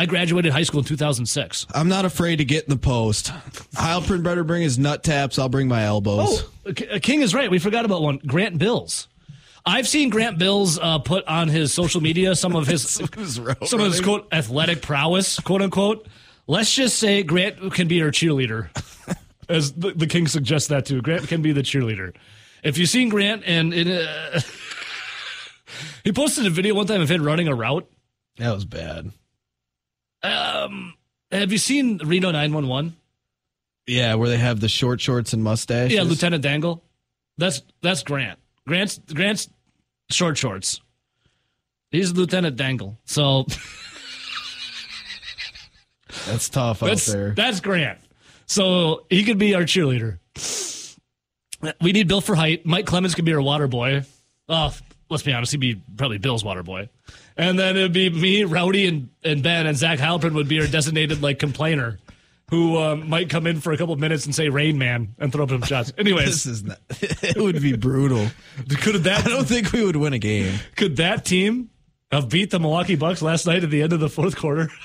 [0.00, 1.66] I graduated high school in 2006.
[1.74, 3.26] I'm not afraid to get in the post.
[3.74, 5.38] Heilprin better bring his nut taps.
[5.38, 6.42] I'll bring my elbows.
[6.64, 7.50] Oh, King is right.
[7.50, 8.16] We forgot about one.
[8.26, 9.08] Grant Bills.
[9.66, 12.82] I've seen Grant Bills uh, put on his social media some of his
[13.66, 16.08] some of his quote athletic prowess, quote unquote.
[16.46, 18.70] Let's just say Grant can be our cheerleader,
[19.50, 21.02] as the, the King suggests that too.
[21.02, 22.16] Grant can be the cheerleader.
[22.64, 24.40] If you've seen Grant and it, uh,
[26.04, 27.86] he posted a video one time of him running a route.
[28.38, 29.12] That was bad.
[30.22, 30.94] Um,
[31.30, 32.96] have you seen Reno 911?
[33.86, 35.90] Yeah, where they have the short shorts and mustache.
[35.90, 36.82] Yeah, Lieutenant Dangle.
[37.38, 38.38] That's that's Grant.
[38.66, 39.48] Grant's Grant's
[40.10, 40.80] short shorts.
[41.90, 42.98] He's Lieutenant Dangle.
[43.04, 43.46] So
[46.26, 47.34] That's tough out there.
[47.34, 47.98] that's Grant.
[48.46, 50.18] So he could be our cheerleader.
[51.80, 52.66] We need Bill for height.
[52.66, 54.04] Mike Clemens could be our water boy.
[54.48, 54.74] Oh,
[55.10, 56.88] let's be honest, he'd be probably Bill's water boy.
[57.36, 60.66] And then it'd be me, Rowdy, and, and Ben, and Zach Heilprin would be our
[60.66, 61.98] designated like complainer,
[62.50, 65.32] who um, might come in for a couple of minutes and say "Rain Man" and
[65.32, 65.92] throw up some shots.
[65.98, 66.78] Anyways, this is not.
[67.22, 68.26] It would be brutal.
[68.68, 70.58] could that I don't think we would win a game.
[70.76, 71.70] Could that team
[72.10, 74.70] have beat the Milwaukee Bucks last night at the end of the fourth quarter?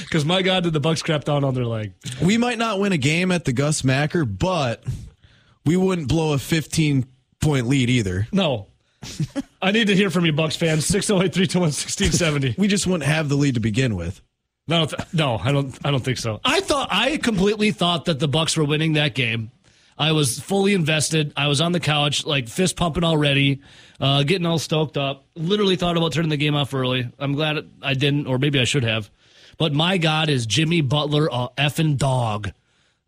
[0.00, 1.92] Because my God, did the Bucks crap down on their leg?
[2.22, 4.82] We might not win a game at the Gus Macker, but
[5.64, 7.06] we wouldn't blow a 15
[7.42, 8.26] point lead either.
[8.32, 8.68] No.
[9.60, 10.86] I need to hear from you, Bucks fans.
[10.86, 12.54] 608 321 1670.
[12.56, 14.22] We just wouldn't have the lead to begin with.
[14.68, 15.76] No, th- no, I don't.
[15.84, 16.40] I don't think so.
[16.44, 19.50] I thought I completely thought that the Bucks were winning that game.
[19.98, 21.32] I was fully invested.
[21.36, 23.60] I was on the couch, like fist pumping already,
[24.00, 25.26] uh, getting all stoked up.
[25.34, 27.10] Literally thought about turning the game off early.
[27.18, 29.10] I'm glad I didn't, or maybe I should have.
[29.58, 32.52] But my God, is Jimmy Butler a effing dog?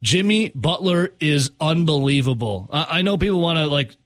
[0.03, 2.69] Jimmy Butler is unbelievable.
[2.71, 3.97] I, I know people want to like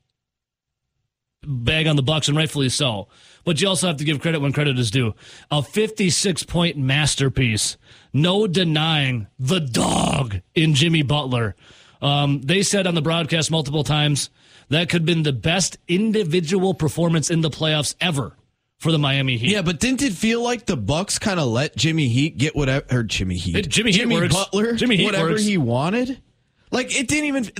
[1.47, 3.09] bag on the Bucks, and rightfully so.
[3.45, 5.15] But you also have to give credit when credit is due.
[5.51, 7.77] A 56 point masterpiece.
[8.13, 11.55] No denying the dog in Jimmy Butler.
[12.03, 14.31] Um, they said on the broadcast multiple times
[14.69, 18.37] that could have been the best individual performance in the playoffs ever
[18.79, 19.51] for the Miami Heat.
[19.51, 22.85] Yeah, but didn't it feel like the Bucks kind of let Jimmy Heat get whatever
[22.91, 24.35] or Jimmy Heat, It- Jimmy Heat works.
[24.35, 25.43] Butler, Jimmy Heat whatever works.
[25.45, 26.23] he wanted?
[26.71, 27.51] Like it didn't even.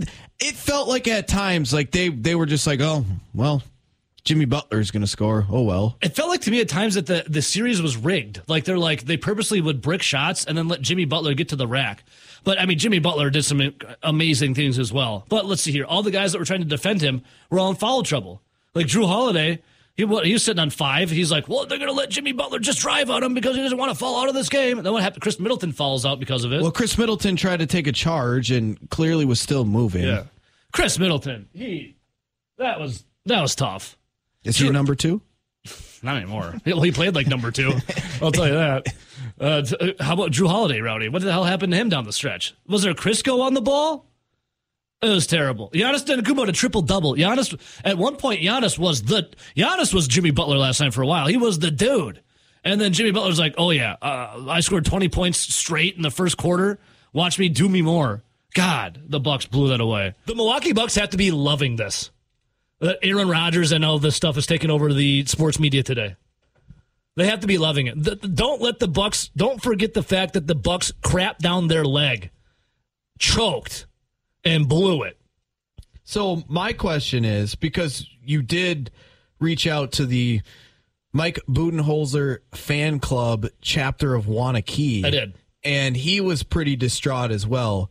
[0.41, 3.63] It felt like at times like they they were just like, oh well,
[4.25, 5.47] Jimmy Butler's going to score.
[5.51, 5.97] Oh well.
[6.03, 8.43] It felt like to me at times that the, the series was rigged.
[8.47, 11.57] Like they're like they purposely would brick shots and then let Jimmy Butler get to
[11.57, 12.05] the rack.
[12.45, 15.25] But I mean, Jimmy Butler did some amazing things as well.
[15.29, 15.85] But let's see here.
[15.85, 18.43] All the guys that were trying to defend him were all in foul trouble.
[18.75, 19.63] Like Jrue Holiday,
[19.99, 21.11] he, wa- he was sitting on five.
[21.11, 23.63] He's like, well, they're going to let Jimmy Butler just drive on him because he
[23.63, 24.79] doesn't want to fall out of this game.
[24.79, 25.23] And then what happened?
[25.23, 26.63] Khris Middleton falls out because of it.
[26.63, 30.05] Well, Khris Middleton tried to take a charge and clearly was still moving.
[30.05, 30.23] yeah.
[30.73, 31.97] Khris Middleton, he
[32.59, 33.97] that was that was tough.
[34.45, 35.21] Is he number two?
[36.03, 36.55] Not anymore.
[36.65, 37.73] Well, he played like number two.
[38.23, 38.87] I'll tell you that.
[39.41, 39.45] Uh,
[39.81, 41.09] uh, how about Jrue Holiday, Rowdy?
[41.09, 42.55] What the hell happened to him down the stretch?
[42.69, 44.08] Was there Crisco on the ball?
[45.01, 45.71] It was terrible.
[45.71, 47.15] Giannis Antetokounmpo had a triple double.
[47.15, 51.07] Giannis at one point, Giannis was the Giannis was Jimmy Butler last night for a
[51.07, 51.27] while.
[51.29, 52.21] He was the dude,
[52.65, 56.03] and then Jimmy Butler was like, "Oh yeah, uh, I scored twenty points straight in
[56.03, 56.81] the first quarter.
[57.13, 58.23] Watch me do me more."
[58.55, 60.15] God, the Bucks blew that away.
[60.27, 62.11] The Milwaukee Bucks have to be loving this
[62.81, 66.17] that Aaron Rodgers and all this stuff is taking over the sports media today.
[67.17, 68.03] They have to be loving it.
[68.03, 69.31] The- don't let the Bucks.
[69.37, 72.31] Don't forget the fact that the Bucks crapped down their leg,
[73.19, 73.87] choked,
[74.49, 75.19] and blew it.
[76.05, 78.91] So my question is because you did
[79.41, 80.41] reach out to the
[81.13, 85.05] Mike Budenholzer fan club chapter of Waunakee.
[85.05, 85.35] I did.
[85.65, 87.91] And he was pretty distraught as well.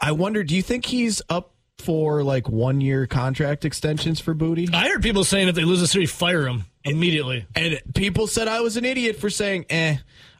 [0.00, 4.68] I wonder, do you think he's up for like one year contract extensions for Booty?
[4.72, 7.46] I heard people saying if they lose the series, fire him immediately.
[7.54, 9.96] And people said I was an idiot for saying, eh,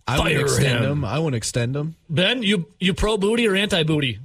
[0.06, 0.92] I wouldn't extend him.
[0.92, 1.04] him.
[1.04, 1.96] I wouldn't extend him.
[2.08, 4.20] Ben, you you pro booty or anti booty?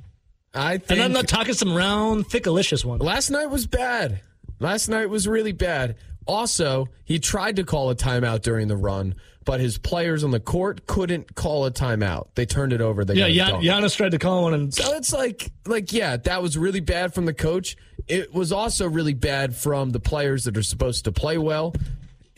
[0.53, 2.99] I think, And I'm not talking some round, thickalicious one.
[2.99, 4.21] last night was bad.
[4.59, 5.95] Last night was really bad.
[6.25, 10.39] Also, he tried to call a timeout during the run, but his players on the
[10.39, 12.27] court couldn't call a timeout.
[12.35, 13.03] They turned it over.
[13.03, 13.61] They Yeah, Gian.
[13.61, 17.13] Giannis tried to call one, and So it's like, like, yeah, that was really bad
[17.13, 17.75] from the coach.
[18.07, 21.75] It was also really bad from the players that are supposed to play well.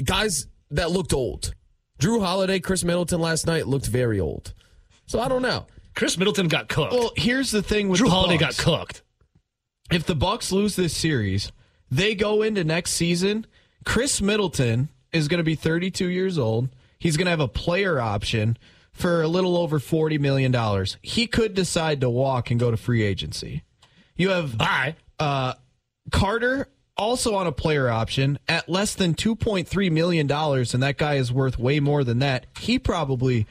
[0.03, 1.53] Guys that looked old.
[1.99, 4.53] Jrue Holiday, Khris Middleton last night looked very old.
[5.05, 5.67] So I don't know.
[5.95, 6.93] Khris Middleton got cooked.
[6.93, 8.57] Well, here's the thing with Jrue Holiday Bucks.
[8.57, 9.01] got cooked.
[9.91, 11.51] if the Bucks lose this series,
[11.89, 13.45] they go into next season.
[13.85, 16.69] Khris Middleton is going to be 32 years old.
[16.99, 18.57] He's going to have a player option
[18.91, 20.97] for a little over 40 million dollars.
[21.01, 23.63] He could decide to walk and go to free agency.
[24.15, 24.95] You have Bye.
[25.19, 25.53] uh,
[26.11, 31.15] Carter also on a player option at less than 2.3 million dollars and that guy
[31.15, 32.45] is worth way more than that.
[32.59, 33.45] He probably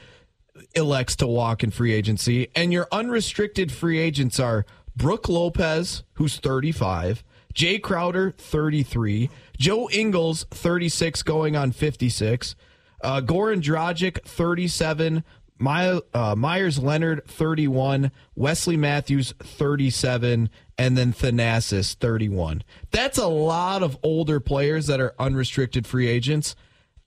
[0.73, 4.65] elects to walk in free agency and your unrestricted free agents are
[4.95, 12.55] Brooke Lopez who's 35, Jae Crowder 33, Joe Ingles 36 going on 56,
[13.01, 15.23] uh, Goran Dragic 37,
[15.57, 22.63] My, uh, Meyers Leonard 31, Wesley Matthews 37, and then Thanasis 31.
[22.91, 26.55] That's a lot of older players that are unrestricted free agents.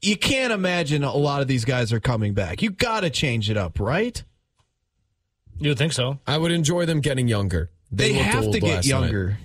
[0.01, 2.63] You can't imagine a lot of these guys are coming back.
[2.63, 4.23] You got to change it up, right?
[5.59, 6.21] You would think so.
[6.27, 7.71] I would enjoy them getting younger.
[7.91, 9.01] They, looked have to get last night.
[9.01, 9.39] younger.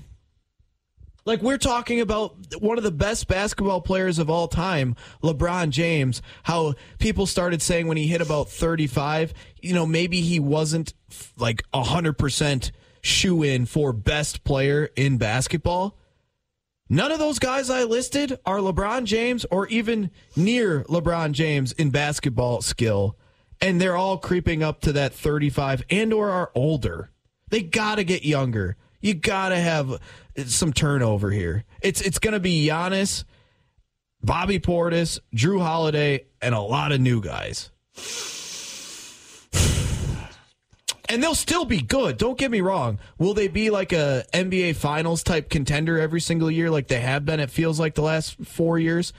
[1.26, 6.22] Like we're talking about one of the best basketball players of all time, LeBron James,
[6.44, 11.32] how people started saying when he hit about 35, you know, maybe he wasn't f-
[11.38, 15.98] like 100% shoe in for best player in basketball.
[16.94, 21.90] None of those guys I listed are LeBron James or even near LeBron James in
[21.90, 23.18] basketball skill,
[23.60, 27.10] and they're all creeping up to that 35 and or are older.
[27.50, 28.78] They got to get younger.
[29.02, 30.00] You got to have
[30.46, 31.64] some turnover here.
[31.82, 33.24] It's it's going to be Giannis,
[34.22, 37.72] Bobby Portis, Jrue Holiday, and a lot of new guys.
[41.10, 42.18] And they'll still be good.
[42.18, 43.00] Don't get me wrong.
[43.18, 47.26] Will they be like a NBA Finals type contender every single year, like they have
[47.26, 47.40] been?
[47.40, 49.12] It feels like the last four years.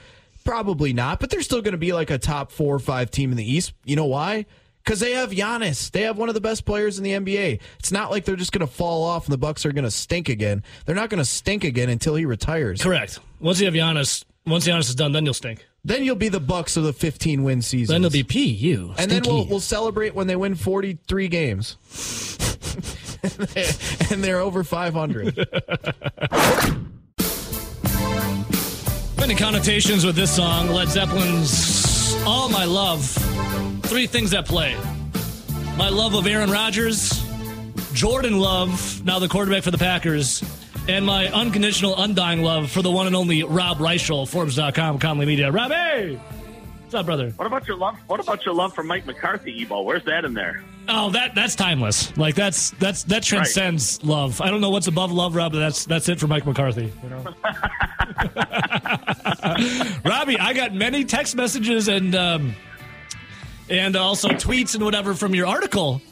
[0.43, 3.31] Probably not, but they're still going to be like a top four or five team
[3.31, 3.73] in the East.
[3.83, 4.45] You know why?
[4.83, 5.89] Because they have Giannis.
[5.89, 7.59] They have one of the best players in the NBA.
[7.79, 9.91] It's not like they're just going to fall off and the Bucks are going to
[9.91, 10.63] stink again.
[10.85, 12.83] They're not going to stink again until he retires.
[12.83, 13.19] Correct.
[13.39, 15.65] Once you have Giannis, once Giannis is done, then you'll stink.
[15.85, 17.93] Then you'll be the Bucks of the 15 win season.
[17.93, 18.95] Then it'll be P U.
[18.97, 21.77] and then we'll we'll celebrate when they win 43 games.
[24.11, 25.47] and they're over 500.
[29.19, 30.69] Many connotations with this song.
[30.69, 33.05] Led Zeppelin's All My Love.
[33.83, 34.75] Three things at play.
[35.77, 37.23] My love of Aaron Rodgers,
[37.93, 40.41] Jordan Love, now the quarterback for the Packers,
[40.87, 45.51] and my unconditional, undying love for the one and only Rob Reischel, Forbes.com, Conley Media.
[45.51, 46.19] Rob, hey!
[46.83, 47.31] What's up, brother?
[47.31, 47.95] What about your love?
[48.07, 49.81] What about your love for Mike McCarthy, Ebo?
[49.81, 50.63] Where's that in there?
[50.87, 52.15] Oh, that that's timeless.
[52.15, 54.39] Like that's that's that transcends love.
[54.39, 56.93] I don't know what's above love, Rob, but that's that's it for Mike McCarthy.
[57.01, 57.23] You know?
[60.05, 62.53] Robbie, I got many text messages and um,
[63.67, 66.03] and also tweets and whatever from your article.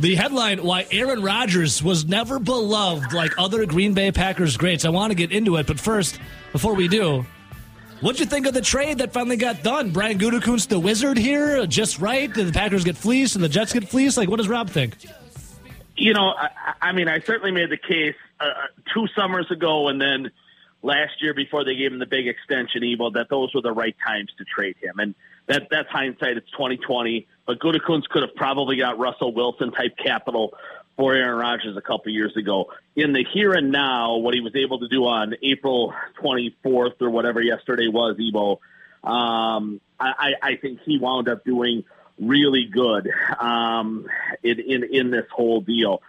[0.00, 4.84] The headline: Why Aaron Rodgers was never beloved like other Green Bay Packers greats.
[4.84, 6.18] I want to get into it, but first,
[6.52, 7.26] before we do,
[8.00, 9.90] What'd you think of the trade that finally got done?
[9.90, 12.32] Brian Gutekunst, the wizard here, just right?
[12.32, 14.16] Did the Packers get fleeced and the Jets get fleeced?
[14.16, 14.94] Like, what does Rob think?
[15.96, 18.44] You know, I, I mean, I certainly made the case uh,
[18.94, 20.30] two summers ago and then
[20.82, 23.96] last year before they gave him the big extension, Ebo, that those were the right
[24.06, 24.98] times to trade him.
[24.98, 25.14] And
[25.46, 26.36] that that's hindsight.
[26.36, 27.26] It's 2020.
[27.46, 30.54] But Gutekunst could have probably got Russell Wilson type capital
[30.96, 32.72] for Aaron Rodgers a couple years ago.
[32.96, 37.10] In the here and now, what he was able to do on April 24th or
[37.10, 38.60] whatever yesterday was, Ebo,
[39.04, 41.84] um, I, I think he wound up doing
[42.20, 44.06] really good um,
[44.42, 46.02] in, in, in this whole deal.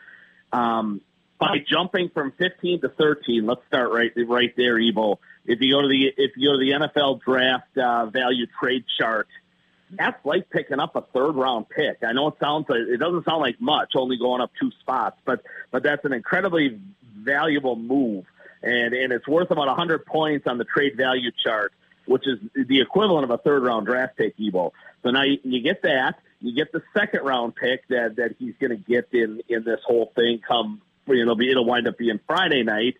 [0.51, 1.01] Um,
[1.39, 5.19] by jumping from 15 to 13, let's start right right there, Ebo.
[5.45, 8.84] If you go to the if you go to the NFL draft uh, value trade
[8.99, 9.28] chart,
[9.91, 11.99] that's like picking up a third round pick.
[12.04, 15.41] I know it sounds it doesn't sound like much, only going up two spots, but
[15.71, 16.80] but that's an incredibly
[17.17, 18.25] valuable move,
[18.62, 21.73] and and it's worth about hundred points on the trade value chart,
[22.06, 24.73] which is the equivalent of a third round draft pick, Ebo.
[25.04, 28.56] So now you, you get that, you get the second round pick that that he's
[28.60, 30.41] going to get in in this whole thing.
[30.45, 30.82] Come,
[31.17, 32.95] you know, it'll wind up being Friday night,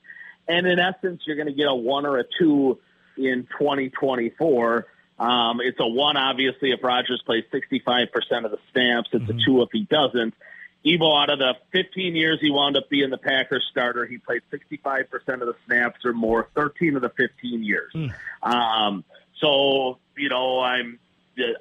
[0.48, 2.80] and in essence, you're going to get a one or a two
[3.18, 4.88] in 2024
[5.20, 8.08] um, it's a one, obviously, if Rodgers plays 65%
[8.46, 9.10] of the snaps.
[9.12, 9.38] It's mm-hmm.
[9.38, 10.34] a two if he doesn't.
[10.86, 14.42] Ebo, out of the 15 years he wound up being the Packers starter, he played
[14.50, 17.92] 65% of the snaps or more, 13 of the 15 years.
[17.94, 18.14] Mm.
[18.42, 19.04] Um,
[19.42, 20.98] so, you know, I'm,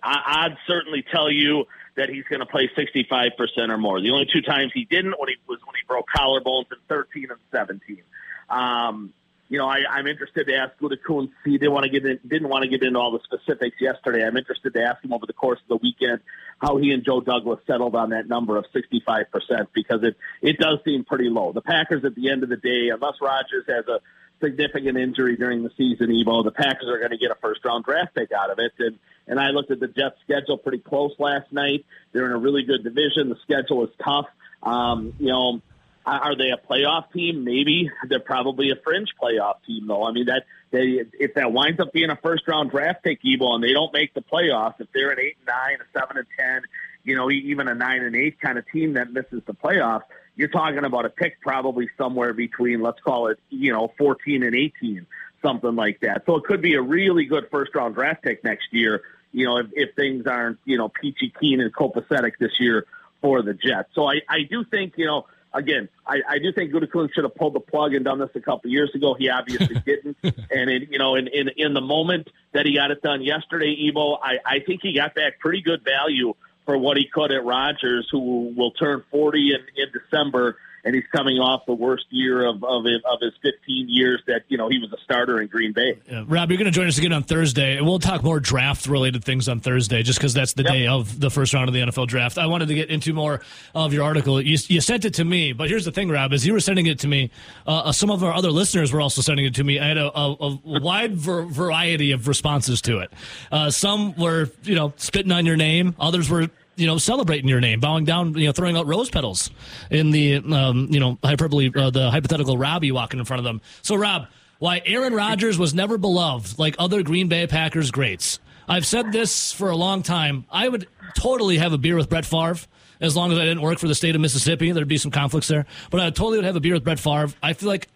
[0.05, 1.65] I'd certainly tell you
[1.99, 3.33] that he's going to play 65%
[3.69, 4.01] or more.
[4.01, 7.29] The only two times he didn't when he was when he broke collarbones in 13
[7.31, 8.03] and 17.
[8.49, 9.13] Um,
[9.49, 11.31] you know, I, I'm interested to ask Gutekunst.
[11.45, 14.25] He didn't want to get in, didn't want to get into all the specifics yesterday.
[14.25, 16.21] I'm interested to ask him over the course of the weekend
[16.59, 19.25] how he and Joe Douglas settled on that number of 65%
[19.73, 21.53] because it it does seem pretty low.
[21.53, 24.01] The Packers, at the end of the day, unless Rodgers has a
[24.41, 27.85] significant injury during the season, Ebo, the Packers are going to get a first round
[27.85, 28.73] draft pick out of it.
[28.79, 28.99] And
[29.29, 31.85] and I looked at the Jets' schedule pretty close last night.
[32.13, 33.29] They're in a really good division.
[33.29, 34.27] The schedule is tough.
[34.63, 35.61] Um, you know,
[36.09, 37.45] are they a playoff team?
[37.45, 40.05] Maybe they're probably a fringe playoff team, though.
[40.05, 43.55] I mean that they if that winds up being a first round draft pick, Ebo,
[43.55, 46.27] and they don't make the playoffs, if they're an eight and nine, a seven and
[46.39, 46.63] ten,
[47.05, 50.05] you know, even a nine and eight kind of team that misses the playoffs,
[50.37, 54.55] you're talking about a pick probably somewhere between let's call it you know fourteen and
[54.55, 55.07] eighteen,
[55.43, 56.23] something like that.
[56.27, 59.03] So it could be a really good first round draft pick next year.
[59.33, 62.87] You know, if, if things aren't you know peachy keen and copacetic this year
[63.21, 63.91] for the Jets.
[63.95, 67.35] So I I do think you know again, I, I do think Gutekunst should have
[67.35, 69.15] pulled the plug and done this a couple years ago.
[69.15, 70.17] He obviously didn't.
[70.23, 73.75] And in, you know, in, in in the moment that he got it done yesterday,
[73.89, 77.45] Ebo, I, I think he got back pretty good value for what he could at
[77.45, 82.47] Rodgers, who will turn 40 in, in December and he's coming off the worst year
[82.47, 85.73] of of, of his 15 years that you know he was a starter in Green
[85.73, 85.99] Bay.
[86.09, 86.25] Yeah.
[86.27, 89.25] Rob, you're going to join us again on Thursday, and we'll talk more draft related
[89.25, 90.73] things on Thursday, just because that's the yep.
[90.73, 92.39] day of the first round of the NFL draft.
[92.39, 93.41] I wanted to get into more
[93.75, 94.41] of your article.
[94.41, 96.87] You, you sent it to me, but here's the thing, Rob: is you were sending
[96.87, 97.31] it to me.
[97.67, 99.79] Uh, uh some of our other listeners were also sending it to me.
[99.79, 103.13] I had a, a, a wide ver- variety of responses to it.
[103.51, 105.95] Uh, some were, you know, spitting on your name.
[105.99, 109.51] Others were you know, celebrating your name, bowing down, you know, throwing out rose petals
[109.91, 113.61] in the, um, you know, hyperbole, uh, the hypothetical Robbie walking in front of them.
[113.83, 118.39] So, Rob, why Aaron Rodgers was never beloved like other Green Bay Packers greats.
[118.69, 120.45] I've said this for a long time.
[120.51, 122.67] I would totally have a beer with Brett Favre
[123.01, 124.73] as long as I didn't work for the state of Mississippi.
[124.73, 127.33] There'd be some conflicts there, but I totally would have a beer with Brett Favre.
[127.43, 127.89] I feel like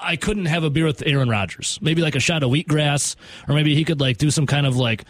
[0.00, 1.78] I couldn't have a beer with Aaron Rodgers.
[1.82, 3.16] Maybe like a shot of wheatgrass,
[3.48, 5.04] or maybe he could like do some kind of like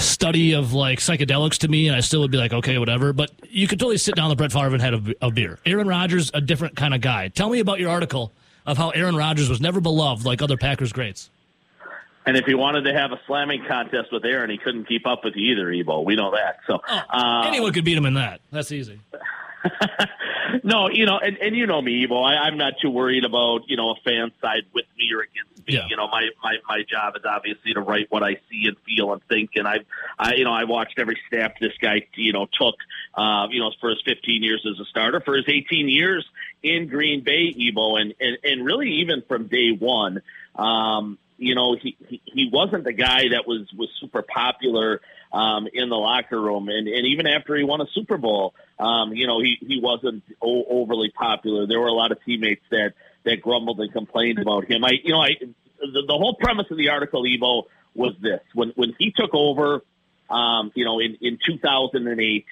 [0.00, 3.12] study of like psychedelics to me, and I still would be like, okay, whatever.
[3.12, 5.58] But you could totally sit down with Brett Favre and have a, a beer.
[5.66, 7.28] Aaron Rodgers, a different kind of guy.
[7.28, 8.32] Tell me about your article
[8.66, 11.30] of how Aaron Rodgers was never beloved like other Packers greats.
[12.24, 15.24] And if he wanted to have a slamming contest with Aaron, he couldn't keep up
[15.24, 16.02] with either, Ebo.
[16.02, 16.60] We know that.
[16.66, 18.40] So oh, uh, anyone could beat him in that.
[18.52, 19.00] That's easy.
[20.62, 22.22] no, you know, and, and you know me, Ebo.
[22.22, 25.51] I, I'm not too worried about you know a fan side with me or against
[25.66, 25.74] me.
[25.74, 25.86] Yeah.
[25.88, 29.12] You know, my, my my job is obviously to write what I see and feel
[29.12, 29.50] and think.
[29.56, 29.78] And I,
[30.18, 32.76] I you know, I watched every snap this guy, you know, took,
[33.14, 36.26] uh, you know, for his 15 years as a starter, for his 18 years
[36.62, 40.22] in Green Bay, Ebo, and and and really even from day one.
[40.54, 45.00] Um, you know, he, he he wasn't the guy that was was super popular
[45.32, 49.12] um, in the locker room, and and even after he won a Super Bowl, um,
[49.12, 51.66] you know, he he wasn't o- overly popular.
[51.66, 52.94] There were a lot of teammates that
[53.24, 54.84] that grumbled and complained about him.
[54.84, 58.72] I, you know, I the, the whole premise of the article, Ebo, was this: when
[58.74, 59.82] when he took over,
[60.30, 62.44] um, you know, in in 2008,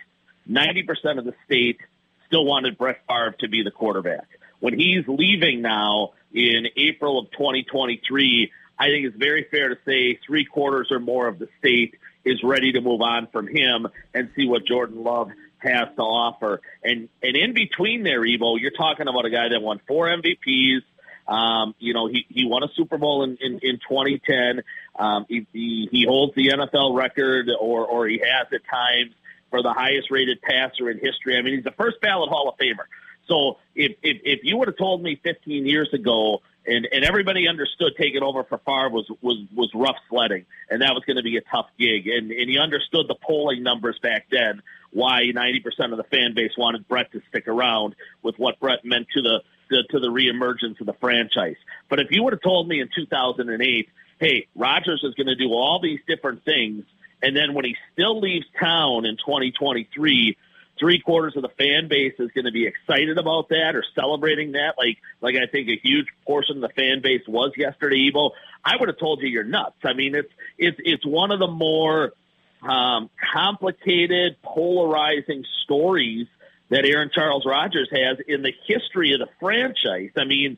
[0.47, 1.79] 90 percent of the state
[2.27, 4.29] still wanted Brett Favre to be the quarterback.
[4.61, 10.19] When he's leaving now in April of 2023, I think it's very fair to say
[10.27, 14.31] three quarters or more of the state is ready to move on from him and
[14.37, 15.31] see what Jordan Love
[15.63, 16.61] has to offer.
[16.83, 20.83] And and in between there, Ebo, you're talking about a guy that won four MVPs.
[21.29, 24.63] Um, you know, he, he won a Super Bowl in, in, in 2010.
[24.99, 29.15] Um, he, he, he holds the NFL record, or, or he has at times,
[29.51, 31.37] for the highest rated passer in history.
[31.37, 32.87] I mean, he's the first ballot Hall of Famer.
[33.29, 37.49] So if, if, if you would have told me 15 years ago, and, and everybody
[37.49, 41.23] understood taking over for Favre was, was, was rough sledding, and that was going to
[41.23, 42.07] be a tough gig.
[42.07, 46.53] And, and he understood the polling numbers back then, why 90% of the fan base
[46.59, 50.81] wanted Brett to stick around with what Brett meant to the, the to the reemergence
[50.81, 51.57] of the franchise.
[51.89, 53.89] But if you would have told me in 2008,
[54.19, 56.85] hey, Rodgers is going to do all these different things,
[57.23, 60.37] and then when he still leaves town in 2023,
[60.81, 64.53] three quarters of the fan base is going to be excited about that or celebrating
[64.53, 68.09] that, like like I think a huge portion of the fan base was yesterday.
[68.09, 68.31] Ebo,
[68.65, 69.77] I would have told you you're nuts.
[69.85, 72.15] I mean, it's it's it's one of the more
[72.63, 76.27] um, complicated, polarizing stories
[76.71, 80.11] that Aaron Charles Rodgers has in the history of the franchise.
[80.17, 80.57] I mean,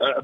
[0.00, 0.22] uh, uh,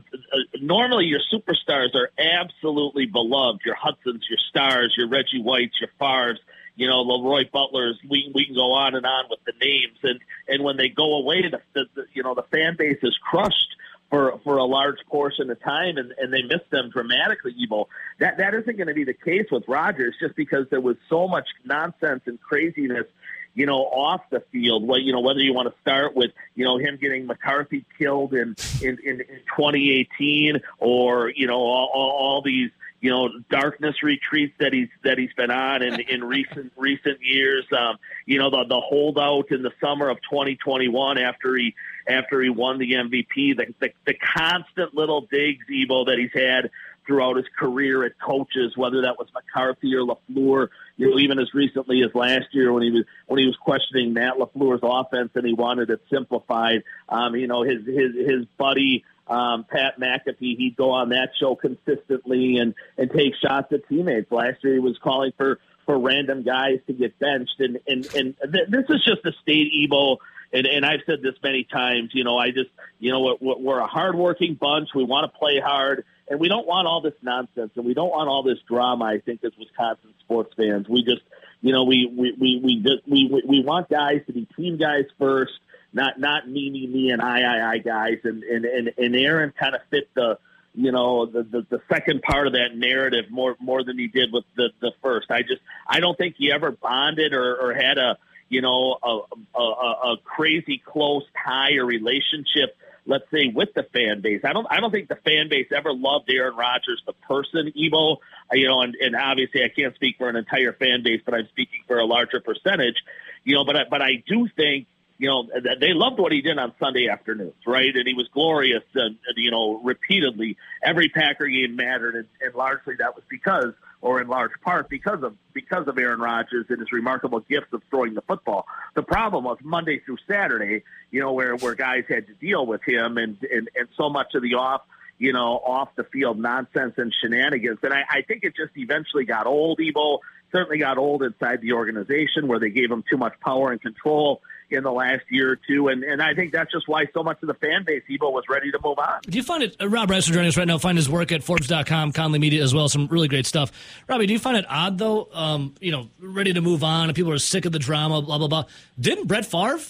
[0.61, 3.61] normally your superstars are absolutely beloved.
[3.64, 6.38] Your Hutsons, your Starrs, your Reggie Whites, your Favres,
[6.77, 7.99] you know, LeRoy Butlers.
[8.09, 11.16] We we can go on and on with the names, and and when they go
[11.16, 13.77] away, the, the, the you know the fan base is crushed
[14.11, 17.55] for for a large portion of time, and, and they miss them dramatically.
[17.62, 20.97] Ebo, that that isn't going to be the case with Rodgers, just because there was
[21.09, 23.07] so much nonsense and craziness
[23.55, 24.87] you know, off the field.
[24.87, 28.35] What you know, whether you want to start with you know him getting McCarthy killed
[28.35, 32.70] in in, in, in 2018, or you know all, all, all these
[33.05, 37.66] you know darkness retreats that he's that he's been on in in recent recent years.
[37.70, 41.74] Um, you know the the holdout in the summer of 2021 after he
[42.09, 43.59] after he won the MVP.
[43.59, 46.70] The the, the constant little digs, Ebo, that he's had
[47.07, 50.68] throughout his career at coaches, whether that was McCarthy or LaFleur.
[50.96, 54.14] You know, even as recently as last year when he was when he was questioning
[54.14, 56.84] Matt LaFleur's offense and he wanted it simplified.
[57.11, 61.55] Um, you know, his his his buddy um, Pat McAfee, he'd go on that show
[61.55, 64.31] consistently and and take shots at teammates.
[64.31, 68.37] Last year, he was calling for for random guys to get benched, and and and
[68.53, 70.18] th- this is just a state Ebo.
[70.53, 72.11] And, and I've said this many times.
[72.12, 72.70] You know, I just
[73.01, 74.91] you know we're, we're a hardworking bunch.
[74.95, 78.11] We want to play hard, and we don't want all this nonsense, and we don't
[78.11, 79.05] want all this drama.
[79.05, 81.22] I think as Wisconsin sports fans, we just
[81.61, 84.77] you know we we we we just, we, we, we want guys to be team
[84.77, 85.55] guys first
[85.95, 88.18] not not me, me, me, and I, I, I guys.
[88.24, 90.38] And and and, and Aaron kind of fit the
[90.74, 94.32] you know the, the the second part of that narrative more more than he did
[94.32, 95.30] with the the first.
[95.30, 98.18] I just I don't think he ever bonded or, or had a
[98.49, 99.20] you know a,
[99.59, 102.76] a a crazy close tie or relationship.
[103.07, 104.40] Let's say with the fan base.
[104.45, 104.66] I don't.
[104.70, 108.16] I don't think the fan base ever loved Aaron Rodgers, the person, Ebo.
[108.53, 111.47] You know, and, and obviously I can't speak for an entire fan base, but I'm
[111.49, 112.97] speaking for a larger percentage.
[113.45, 114.86] You know, but I, but I do think
[115.17, 115.49] you know,
[115.81, 117.95] they loved what he did on Sunday afternoons, right?
[117.95, 122.55] And he was glorious, uh, and, you know, repeatedly every Packer game mattered, and, and
[122.55, 126.81] largely that was because, or in large part because of because of Aaron Rodgers and
[126.81, 128.67] his remarkable gifts of throwing the football.
[128.95, 132.83] The problem was Monday through Saturday, you know, where where guys had to deal with
[132.83, 134.83] him, and and and so much of the off
[135.17, 137.79] you know, off the field nonsense and shenanigans.
[137.85, 140.21] And I, I think it just eventually got old, Ebo.
[140.51, 144.43] Certainly got old inside the organization where they gave him too much power and control
[144.71, 145.89] in the last year or two.
[145.89, 148.45] And, and I think that's just why so much of the fan base, Ebo, was
[148.49, 149.21] ready to move on.
[149.23, 151.43] Do you find it, uh, Rob Reischel joining us right now, find his work at
[151.43, 153.73] Forbes.com, Conley Media as well, some really great stuff.
[154.09, 157.15] Robbie, do you find it odd, though, um, you know, ready to move on and
[157.15, 158.65] people are sick of the drama, blah, blah, blah.
[158.99, 159.81] Didn't Brett Favre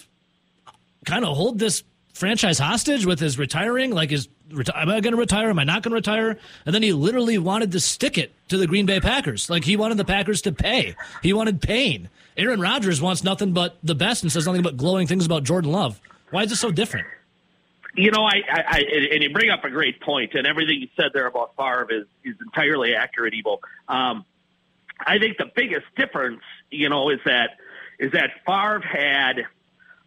[1.05, 3.91] kind of hold this franchise hostage with his retiring?
[3.91, 5.49] Like, is reti- am I going to retire?
[5.49, 6.37] Am I not going to retire?
[6.65, 9.49] And then he literally wanted to stick it to the Green Bay Packers.
[9.49, 10.95] Like, he wanted the Packers to pay.
[11.21, 12.09] He wanted pain.
[12.37, 15.71] Aaron Rodgers wants nothing but the best and says nothing but glowing things about Jordan
[15.71, 15.99] Love.
[16.31, 17.07] Why is it so different?
[17.95, 18.83] You know, I, I, I
[19.13, 22.05] and you bring up a great point, and everything you said there about Favre is
[22.25, 23.61] is entirely accurate, Ebo.
[23.87, 24.25] Um,
[24.99, 27.51] I think the biggest difference, you know, is that
[27.97, 29.45] is that Favre had,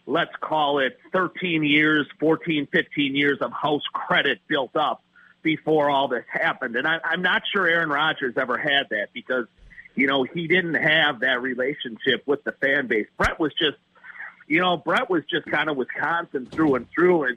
[0.09, 5.03] let's call it 13 years, 14, 15 years of house credit built up
[5.43, 6.77] before all this happened.
[6.77, 9.47] And I, I'm not sure Aaron Rodgers ever had that because,
[9.95, 13.07] you know, he didn't have that relationship with the fan base.
[13.19, 13.77] Brett was just,
[14.47, 17.25] you know, Brett was just kind of Wisconsin through and through.
[17.25, 17.37] And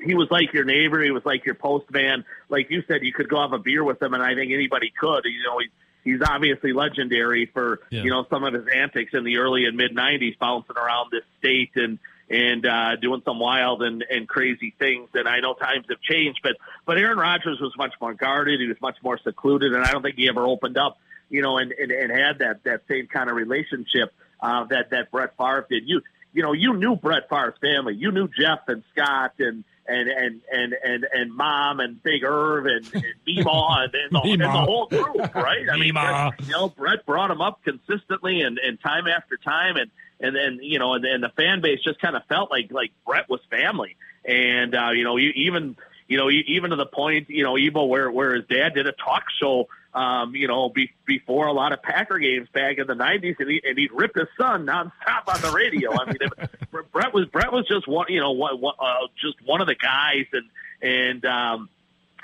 [0.00, 1.02] he was like your neighbor.
[1.02, 2.24] He was like your postman.
[2.48, 4.90] Like you said, you could go have a beer with him, and I think anybody
[4.98, 5.26] could.
[5.26, 5.66] You know, he,
[6.04, 8.02] he's obviously legendary for Yeah.
[8.02, 11.22] you know some of his antics in the early and mid '90s, bouncing around this
[11.38, 11.98] state and
[12.30, 15.10] and uh, doing some wild and, and crazy things.
[15.12, 18.60] And I know times have changed, but but Aaron Rodgers was much more guarded.
[18.60, 20.98] He was much more secluded, and I don't think he ever opened up,
[21.28, 25.10] you know, and and, and had that that same kind of relationship uh, that that
[25.10, 25.86] Brett Favre did.
[25.86, 26.00] You
[26.32, 27.94] you know you knew Brett Favre's family.
[27.94, 29.64] You knew Jeff and Scott and.
[29.84, 34.30] And, and and and and mom and Big Irv and, and Meemaw and, and, the,
[34.30, 35.68] and the whole group, right?
[35.68, 39.76] I mean, Brett- you know, Brett brought him up consistently and, and time after time,
[39.76, 42.70] and and then you know, and, and the fan base just kind of felt like
[42.70, 45.76] like Brett was family, and uh, you know, even
[46.06, 48.92] you know, even to the point, you know, Ebo where where his dad did a
[48.92, 52.94] talk show, um, you know, be, before a lot of Packer games back in the
[52.94, 55.92] '90s, and, he, and he'd rip his son nonstop on the radio.
[55.92, 59.36] I mean, it, Brett was Brett was just one, you know, one, one, uh, just
[59.44, 60.48] one of the guys, and
[60.82, 61.24] and.
[61.24, 61.68] um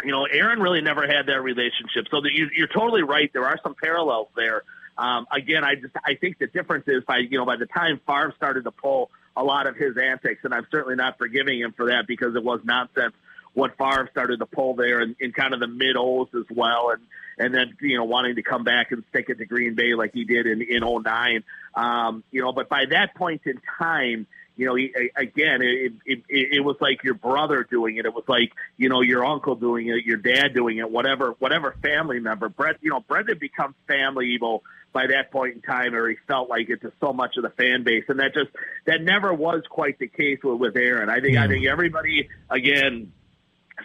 [0.04, 2.06] you know, Aaron really never had that relationship.
[2.08, 3.32] So that you, you're totally right.
[3.32, 4.62] There are some parallels there.
[4.96, 8.00] Um, again, I just I think the difference is by you know by the time
[8.06, 11.72] Favre started to pull a lot of his antics, and I'm certainly not forgiving him
[11.72, 13.14] for that because it was nonsense.
[13.54, 16.90] What Favre started to pull there in, in kind of the mid O's as well,
[16.90, 17.02] and
[17.38, 20.12] and then you know wanting to come back and stick it to Green Bay like
[20.12, 21.44] he did in in '09.
[21.74, 24.26] Um, you know, but by that point in time,
[24.58, 28.06] you know, he, again, it, it, it, it was like your brother doing it.
[28.06, 31.76] It was like, you know, your uncle doing it, your dad doing it, whatever, whatever
[31.80, 32.48] family member.
[32.48, 36.16] Brett, you know, Brett had become family evil by that point in time, or he
[36.26, 38.50] felt like it to so much of the fan base, and that just
[38.86, 41.08] that never was quite the case with, with Aaron.
[41.08, 43.12] I think I think everybody again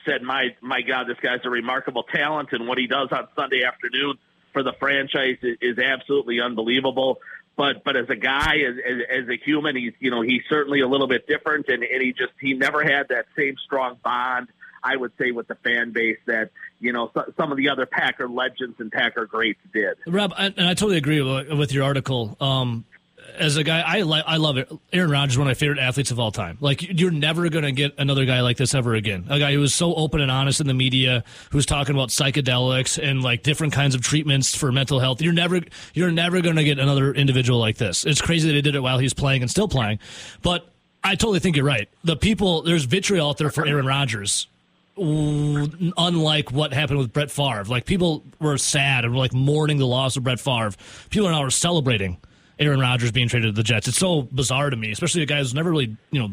[0.06, 3.64] said, "My my God, this guy's a remarkable talent, and what he does on Sunday
[3.64, 4.18] afternoon
[4.52, 7.20] for the franchise is, is absolutely unbelievable."
[7.56, 10.82] But but as a guy, as, as as a human, he's you know he's certainly
[10.82, 14.48] a little bit different, and, and he just he never had that same strong bond.
[14.84, 18.28] I would say with the fan base that you know some of the other Packer
[18.28, 19.98] legends and Packer greats did.
[20.08, 22.36] Rob, I, and I totally agree with, your article.
[22.42, 22.86] Um,
[23.38, 24.72] as a guy, I like, I love it.
[24.92, 26.58] Aaron Rodgers, is one of my favorite athletes of all time.
[26.60, 29.26] Like, you're never going to get another guy like this ever again.
[29.30, 33.02] A guy who was so open and honest in the media, who's talking about psychedelics
[33.02, 35.22] and like different kinds of treatments for mental health.
[35.22, 35.62] You're never,
[35.94, 38.06] you're never going to get another individual like this.
[38.06, 40.00] It's crazy that he did it while he's playing and still playing,
[40.42, 40.68] but
[41.04, 41.90] I totally think you're right.
[42.04, 44.48] The people, there's vitriol out there for Aaron Rodgers
[44.96, 47.64] unlike what happened with Brett Favre.
[47.64, 50.72] Like people were sad and were like mourning the loss of Brett Favre.
[51.10, 52.18] People are now celebrating
[52.60, 53.88] Aaron Rodgers being traded to the Jets.
[53.88, 56.32] It's so bizarre to me, especially a guy who's never really, you know,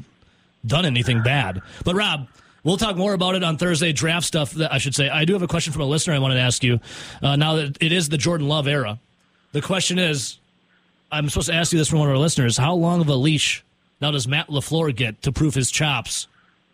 [0.67, 1.63] done anything bad.
[1.85, 2.29] But Rob,
[2.63, 3.93] we'll talk more about it on Thursday.
[3.93, 4.53] Draft stuff.
[4.53, 5.09] That I should say.
[5.09, 6.81] I do have a question from a listener I wanted to ask you.
[7.23, 8.99] Uh, now that it is the Jordan Love era,
[9.53, 10.39] the question is,
[11.11, 12.57] I'm supposed to ask you this from one of our listeners.
[12.57, 13.65] How long of a leash
[14.01, 16.29] now does Matt LaFleur get to prove his chops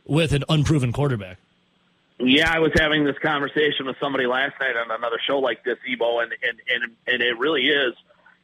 [0.04, 1.38] with an unproven quarterback?
[2.18, 5.76] Yeah, I was having this conversation with somebody last night on another show like this,
[5.86, 7.94] Ebo, and and and, and it really is.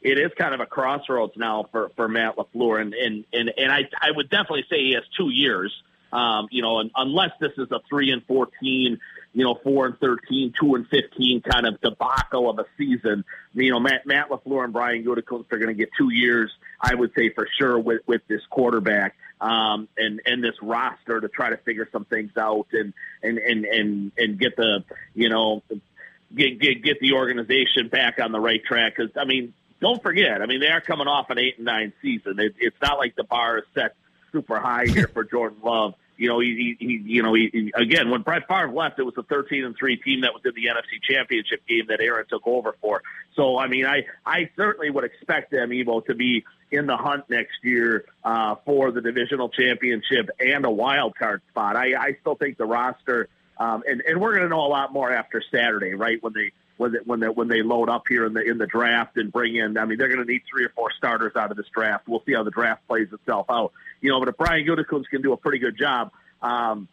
[0.02, 3.72] It is kind of a crossroads now for, for Matt LaFleur, and and and, and
[3.72, 5.72] I I would definitely say he has two years.
[6.12, 8.98] Um, you know, unless this is a three and fourteen,
[9.32, 13.24] you know, four and 13, 2 and fifteen kind of debacle of a season,
[13.54, 16.50] you know, Matt Matt LaFleur and Brian Gutekunst are going to get two years,
[16.80, 21.28] I would say for sure, with with this quarterback um, and and this roster to
[21.28, 24.84] try to figure some things out and and and and and get the
[25.14, 25.62] you know
[26.34, 28.94] get get get the organization back on the right track.
[28.96, 31.92] Because I mean, don't forget, I mean they are coming off an eight and nine
[32.00, 32.40] season.
[32.40, 33.94] It, it's not like the bar is set
[34.32, 35.94] super high here for Jordan Love.
[36.16, 39.02] You know, he, he, he you know, he, he, again, when Brett Favre left, it
[39.02, 42.26] was a 13 and three team that was in the NFC Championship game that Aaron
[42.28, 43.02] took over for.
[43.34, 47.24] So, I mean, I, I certainly would expect them, Ebo, to be in the hunt
[47.28, 51.76] next year uh, for the divisional championship and a wild card spot.
[51.76, 53.28] I, I still think the roster,
[53.58, 56.22] um, and, and we're going to know a lot more after Saturday, right?
[56.22, 56.52] When they
[56.82, 59.32] when they, when they when they load up here in the in the draft and
[59.32, 59.78] bring in.
[59.78, 62.08] I mean, they're going to need three or four starters out of this draft.
[62.08, 63.72] We'll see how the draft plays itself out.
[64.00, 66.10] You know, but if Brian Gutekunst can do a pretty good job.
[66.42, 66.88] Um,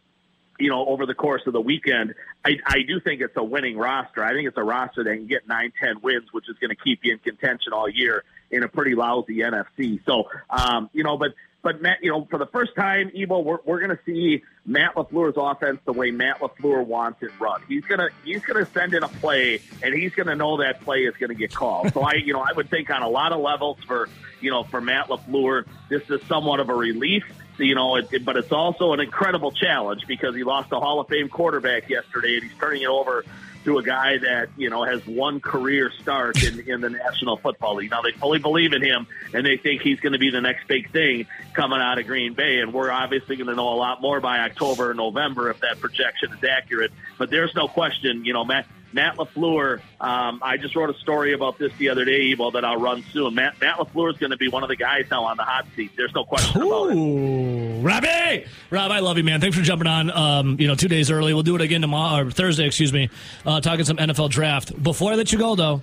[0.60, 2.14] you know, over the course of the weekend,
[2.44, 4.22] I, I do think it's a winning roster.
[4.22, 6.76] I think it's a roster that can get nine, ten wins, which is going to
[6.76, 10.04] keep you in contention all year in a pretty lousy NFC.
[10.04, 11.32] So, um, you know, but
[11.62, 14.94] but Matt, you know, for the first time, Ebo, we're, we're going to see Matt
[14.94, 17.60] LaFleur's offense the way Matt LaFleur wants it run.
[17.68, 21.14] He's gonna he's gonna send in a play, and he's to know that play is
[21.30, 21.92] to get called.
[21.92, 24.08] So I, you know, I would think on a lot of levels for
[24.40, 27.24] you know for Matt LaFleur, this is somewhat of a relief.
[27.58, 31.08] You know, it, but it's also an incredible challenge because he lost a Hall of
[31.08, 33.24] Fame quarterback yesterday, and he's turning it over
[33.64, 37.76] to a guy that you know has one career start in, in the National Football
[37.76, 37.90] League.
[37.90, 40.66] Now they fully believe in him, and they think he's going to be the next
[40.66, 42.60] big thing coming out of Green Bay.
[42.60, 45.80] And we're obviously going to know a lot more by October or November if that
[45.80, 46.92] projection is accurate.
[47.18, 48.66] But there's no question, you know, Matt.
[48.92, 49.80] Matt LaFleur.
[50.00, 53.04] Um, I just wrote a story about this the other day, Ebo, that I'll run
[53.12, 53.34] soon.
[53.34, 55.66] Matt, Matt LaFleur is going to be one of the guys now on the hot
[55.76, 55.92] seat.
[55.96, 56.96] There's no question about it.
[56.96, 59.40] Ooh, Robbie, Rob, I love you, man.
[59.40, 60.10] Thanks for jumping on.
[60.10, 61.34] Um, you know, two days early.
[61.34, 63.10] We'll do it again tomorrow or Thursday, excuse me.
[63.46, 64.80] Uh, talking some NFL draft.
[64.82, 65.82] Before I let you go, though,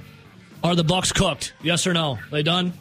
[0.63, 1.53] are the Bucks cooked?
[1.61, 2.19] Yes or no?
[2.31, 2.73] They done?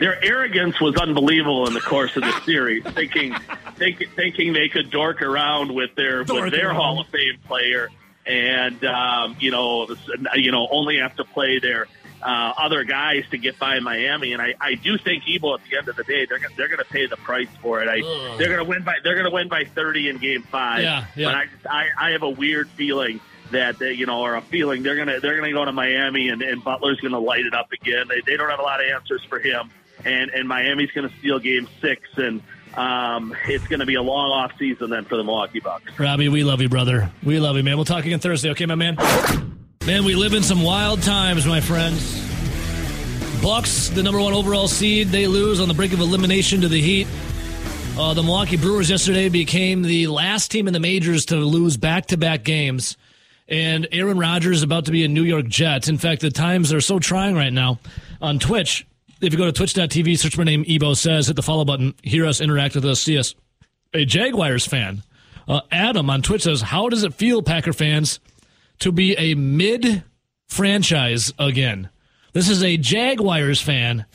[0.00, 3.34] their arrogance was unbelievable in the course of the series, thinking,
[3.76, 6.76] think, thinking they could dork around with their Dork with their around.
[6.76, 7.90] Hall of Fame player,
[8.30, 9.88] and um, you know,
[10.34, 11.86] you know, only have to play their
[12.22, 14.32] uh, other guys to get by Miami.
[14.32, 16.68] And I, I do think Ebo at the end of the day, they're gonna, they're
[16.68, 17.88] going to pay the price for it.
[17.88, 20.82] I, they're going to win by they're going to win by thirty in Game Five.
[20.82, 21.26] Yeah, yeah.
[21.26, 23.20] But I, just, I I have a weird feeling
[23.50, 26.40] that they, you know, or a feeling they're gonna they're gonna go to Miami and,
[26.40, 28.06] and Butler's gonna light it up again.
[28.08, 29.70] They, they don't have a lot of answers for him,
[30.04, 32.42] and and Miami's gonna steal Game Six, and
[32.74, 35.98] um, it's gonna be a long off season then for the Milwaukee Bucks.
[35.98, 37.10] Robbie, we love you, brother.
[37.22, 37.76] We love you, man.
[37.76, 38.96] We'll talk again Thursday, okay, my man?
[39.86, 42.26] Man, we live in some wild times, my friends.
[43.42, 46.80] Bucks, the number one overall seed, they lose on the brink of elimination to the
[46.80, 47.06] Heat.
[47.98, 52.44] Uh, the Milwaukee Brewers yesterday became the last team in the majors to lose back-to-back
[52.44, 52.96] games.
[53.48, 55.88] And Aaron Rodgers is about to be a New York Jets.
[55.88, 57.78] In fact, the times are so trying right now
[58.22, 58.86] on Twitch.
[59.20, 62.26] If you go to twitch.tv, search my name, Ebo says, hit the follow button, hear
[62.26, 63.34] us, interact with us, see us.
[63.92, 65.02] A Jaguars fan,
[65.46, 68.20] uh, Adam on Twitch says, How does it feel, Packer fans,
[68.78, 70.04] to be a mid
[70.48, 71.90] franchise again?
[72.32, 74.06] This is a Jaguars fan,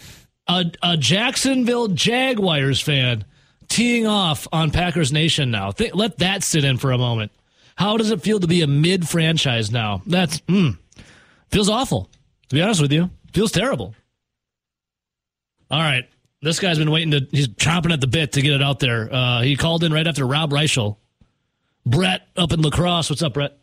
[0.48, 3.26] a, a Jacksonville Jaguars fan,
[3.68, 5.72] teeing off on Packers Nation now.
[5.72, 7.32] Th- let that sit in for a moment.
[7.76, 10.02] How does it feel to be a mid franchise now?
[10.06, 10.78] That's mm,
[11.52, 12.10] feels awful.
[12.50, 13.94] To be honest with you, feels terrible.
[15.72, 16.08] All right,
[16.42, 17.28] this guy's been waiting to.
[17.32, 19.12] He's chomping at the bit to get it out there.
[19.14, 20.98] Uh, he called in right after Rob Reischel.
[21.86, 23.10] Brett up in La Crosse.
[23.10, 23.58] What's up, Brett?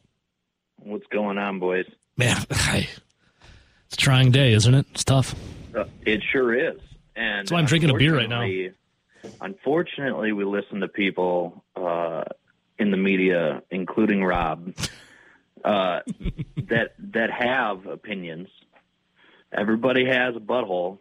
[0.78, 1.86] What's going on, boys?
[2.16, 2.88] Man, it's
[3.92, 4.86] a trying day, isn't it?
[4.92, 5.34] It's tough.
[5.76, 6.78] Uh, it sure is.
[7.14, 8.40] And That's why I'm drinking a beer right now.
[8.42, 8.72] unfortunately-
[9.40, 12.24] Unfortunately, we listen to people uh,
[12.78, 14.74] in the media, including Rob,
[15.64, 16.00] uh,
[16.68, 18.48] that that have opinions.
[19.52, 20.98] Everybody has a butthole.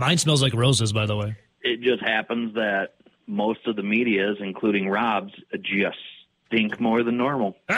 [0.00, 1.36] Mine smells like roses, by the way.
[1.62, 2.94] It just happens that
[3.26, 5.98] most of the media's, including Rob's, just
[6.46, 7.56] stink more than normal.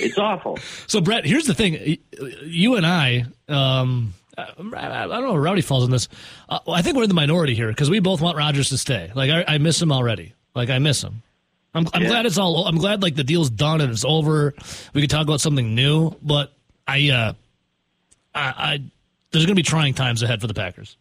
[0.00, 0.58] it's awful.
[0.86, 1.98] So, Brett, here's the thing.
[2.44, 4.44] You and I, um, I
[4.76, 6.08] I don't know where Rowdy falls in this.
[6.48, 9.10] Uh, I think we're in the minority here because we both want Rodgers to stay.
[9.14, 10.32] Like, I, I miss him already.
[10.54, 11.22] Like, I miss him.
[11.74, 12.08] I'm, I'm Yeah.
[12.08, 12.66] glad it's all.
[12.66, 14.54] I'm glad like the deal's done and it's over.
[14.92, 16.14] We can talk about something new.
[16.22, 16.52] But
[16.86, 17.32] I, uh,
[18.34, 18.82] I, I
[19.34, 20.96] there's going to be trying times ahead for the Packers.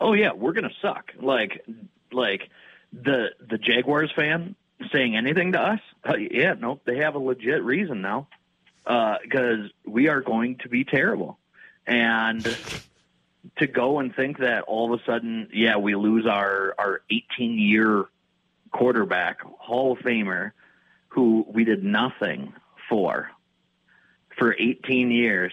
[0.00, 1.12] Oh yeah, we're gonna suck.
[1.20, 1.64] Like,
[2.10, 2.48] like
[2.92, 4.56] the the Jaguars fan
[4.90, 5.80] saying anything to us?
[6.04, 8.26] Uh, yeah, no, they have a legit reason now
[8.84, 11.38] because we are going to be terrible.
[11.86, 12.44] And
[13.58, 17.58] to go and think that all of a sudden, yeah, we lose our our 18
[17.58, 18.06] year
[18.72, 20.50] quarterback, Hall of Famer,
[21.08, 22.54] who we did nothing
[22.88, 23.30] for
[24.36, 25.52] for 18 years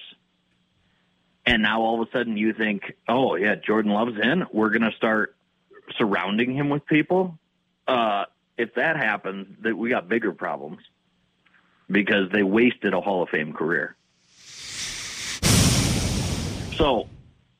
[1.46, 4.46] and now all of a sudden you think, oh yeah, Jordan Love's in.
[4.52, 5.36] We're going to start
[5.98, 7.40] surrounding him with people.
[7.88, 8.26] Uh,
[8.58, 10.80] if that happens, that we got bigger problems
[11.90, 13.96] because they wasted a Hall of Fame career.
[16.78, 17.08] So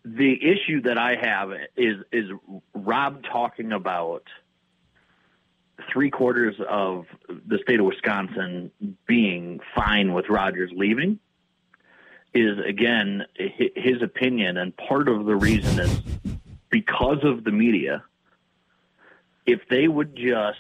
[0.06, 2.30] the issue that I have is is
[2.74, 4.24] Rob talking about
[5.92, 8.72] three quarters of the state of Wisconsin
[9.08, 11.20] being fine with Rodgers leaving
[12.34, 16.02] is again his opinion, and part of the reason is
[16.70, 18.04] because of the media.
[19.46, 20.60] If they would just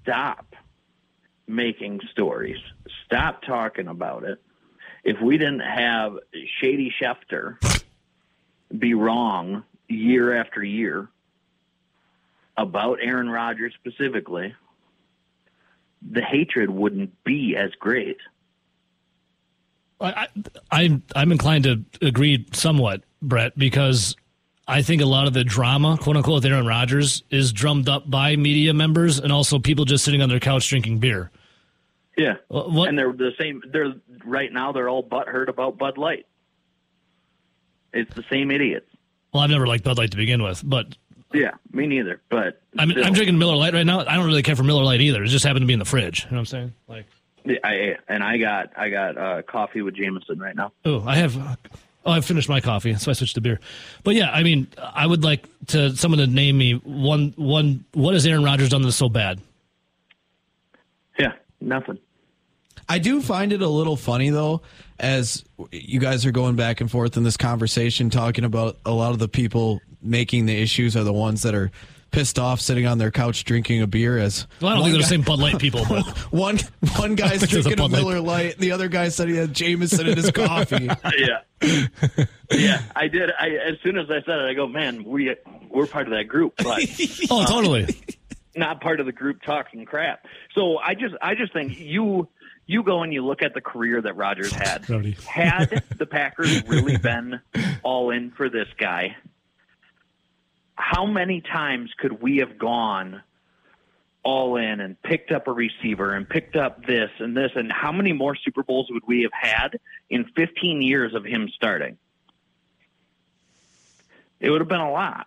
[0.00, 0.54] stop
[1.46, 2.58] making stories,
[3.04, 4.40] stop talking about it,
[5.04, 6.18] if we didn't have
[6.60, 7.56] Shady Schefter
[8.76, 11.08] be wrong year after year
[12.56, 14.54] about Aaron Rodgers specifically,
[16.02, 18.18] the hatred wouldn't be as great.
[20.00, 20.28] I, I,
[20.70, 24.16] I'm I'm inclined to agree somewhat, Brett, because
[24.66, 28.08] I think a lot of the drama, quote unquote, with Aaron Rodgers is drummed up
[28.10, 31.30] by media members and also people just sitting on their couch drinking beer.
[32.16, 33.62] Yeah, uh, What- and they're the same.
[33.72, 33.94] They're
[34.24, 34.72] right now.
[34.72, 36.26] They're all butthurt about Bud Light.
[37.92, 38.86] It's the same idiots.
[39.32, 40.96] Well, I've never liked Bud Light to begin with, but
[41.32, 42.20] Yeah, me neither.
[42.28, 43.06] But I mean, still.
[43.06, 44.00] I'm drinking Miller Lite right now.
[44.00, 45.22] I don't really care for Miller Lite either.
[45.22, 46.24] It just happened to be in the fridge.
[46.24, 46.72] You know what I'm saying?
[46.88, 47.06] Like,
[47.64, 50.72] I, and I got I got uh, coffee with Jameson right now.
[50.84, 51.58] oh, I have.
[52.04, 53.60] Oh, I've finished my coffee, so I switched to beer.
[54.04, 57.84] But yeah, I mean, I would like to someone to name me one one.
[57.92, 59.40] What has Aaron Rodgers done that's so bad?
[61.18, 61.98] Yeah, nothing.
[62.88, 64.62] I do find it a little funny though,
[64.98, 69.12] as you guys are going back and forth in this conversation, talking about a lot
[69.12, 71.70] of the people making the issues are the ones that are
[72.10, 74.18] pissed off sitting on their couch drinking a beer.
[74.18, 76.58] As Well, I don't one think they're the same Bud Light people, but One
[76.96, 78.02] one guy's think there's a drinking a, Bud Light.
[78.02, 80.88] Miller Lite, the other guy said he had Jameson in his coffee.
[81.18, 81.86] yeah,
[82.50, 82.82] yeah.
[82.94, 83.30] I did.
[83.38, 85.34] I as soon as I said it, I go, man, we
[85.68, 86.82] we're part of that group, but
[87.30, 87.86] oh, um, totally.
[88.56, 90.26] not part of the group talking crap.
[90.54, 92.28] So I just I just think you
[92.70, 94.84] you go and you look at the career that Rodgers had.
[95.26, 97.40] Had the Packers really been
[97.82, 99.16] all in for this guy,
[100.80, 103.22] how many times could we have gone
[104.22, 107.90] all in and picked up a receiver and picked up this and this and how
[107.92, 109.78] many more Super Bowls would we have had
[110.10, 111.96] in 15 years of him starting?
[114.40, 115.26] It would have been a lot.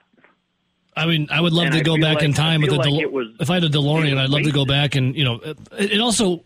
[0.96, 2.76] I mean, I would love And to I go back like- in time with a
[2.76, 5.36] like was- if I had a DeLorean, I'd love to go back and you know,
[5.36, 6.44] it, it also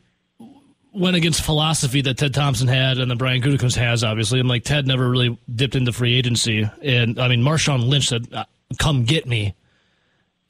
[0.93, 4.03] went against philosophy that Ted Thompson had and that Brian Gutekunst has.
[4.05, 8.07] Obviously, I'm like Ted never really dipped into free agency, and I mean Marshawn Lynch
[8.07, 8.27] said,
[8.79, 9.55] "Come get me."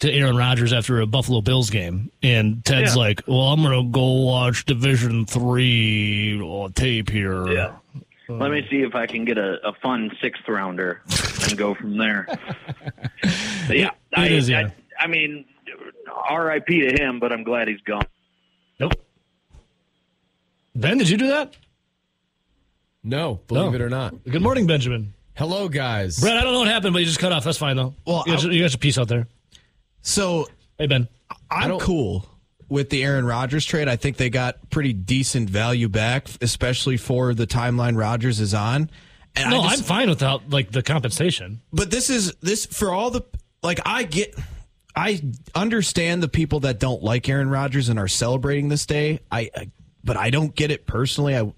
[0.01, 3.01] To Aaron Rodgers after a Buffalo Bills game, and Ted's Yeah.
[3.01, 7.72] like, "Well, I'm gonna go watch Division Three uh, tape here." Yeah.
[8.30, 11.01] Let me see if I can get a, a fun sixth rounder
[11.47, 12.28] and go from there.
[13.70, 14.70] yeah, It I, is, yeah.
[14.99, 15.45] I, I mean,
[16.30, 16.82] R.I.P.
[16.82, 18.05] to him, but I'm glad he's gone.
[18.80, 18.93] Nope.
[20.76, 21.55] Ben, did you do that?
[23.03, 23.74] No, believe No.
[23.76, 24.24] it or not.
[24.26, 25.13] Good morning, Benjamin.
[25.38, 26.20] Hello, guys.
[26.20, 27.44] Brett, I don't know what happened, but you just cut off.
[27.44, 27.94] That's fine though.
[28.06, 29.28] Well, you got, I- your, you got your piece out there.
[30.02, 31.08] So Hey Ben.
[31.52, 32.28] I'm don't- cool
[32.70, 33.88] with the Aaron Rodgers trade.
[33.88, 38.90] I think they got pretty decent value back, especially for the timeline Rodgers is on.
[39.36, 41.62] And No, I just, I'm fine without like the compensation.
[41.72, 43.22] but this is this for all the
[43.62, 44.36] like I get
[44.96, 45.22] I
[45.54, 49.20] understand the people that don't like Aaron Rodgers and are celebrating this day.
[49.32, 49.70] I, I
[50.04, 51.38] but I don't get it personally.
[51.38, 51.52] I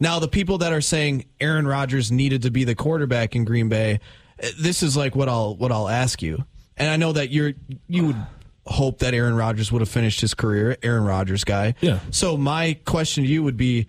[0.00, 3.68] now the people that are saying Aaron Rodgers needed to be the quarterback in Green
[3.68, 4.00] Bay,
[4.40, 6.44] eh, this is like what I'll what I'll ask you.
[6.76, 7.52] And I know that you're
[7.88, 8.26] you would
[8.66, 11.74] hope that Aaron Rodgers would have finished his career, Aaron Rodgers guy.
[11.80, 12.00] Yeah.
[12.10, 13.86] So my question to you would be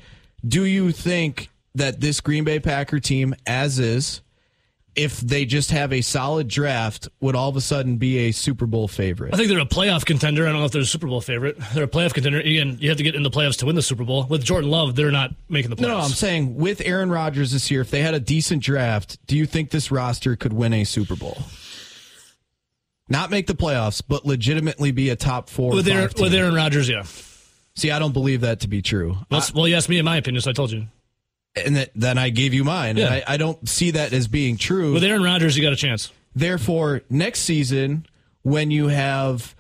[0.48, 4.22] do you think that this Green Bay Packer team as is
[5.04, 8.66] if they just have a solid draft would all of a sudden be a Super
[8.66, 9.34] Bowl favorite?
[9.34, 10.46] I think they're a playoff contender.
[10.46, 11.58] I don't know if they're a Super Bowl favorite.
[11.74, 12.40] They're a playoff contender.
[12.40, 14.26] Again, you have to get in the playoffs to win the Super Bowl.
[14.26, 15.82] With Jordan Love, they're not making the playoffs.
[15.82, 19.26] No, no, I'm saying with Aaron Rodgers this year, if they had a decent draft,
[19.28, 21.38] do you think this roster could win a Super Bowl?
[23.08, 25.74] Not make the playoffs, but legitimately be a top four.
[25.74, 27.04] with Aaron, with Aaron Rodgers, yeah.
[27.76, 29.18] See, I don't believe that to be true.
[29.30, 30.86] That's, well, you asked me in my opinion, so I told you.
[31.66, 32.98] And that, then I gave you mine.
[32.98, 33.06] Yeah.
[33.06, 34.94] And I, I don't see that as being true.
[34.94, 36.12] With Aaron Rodgers, you got a chance.
[36.36, 38.06] Therefore, next season,
[38.44, 39.56] when you have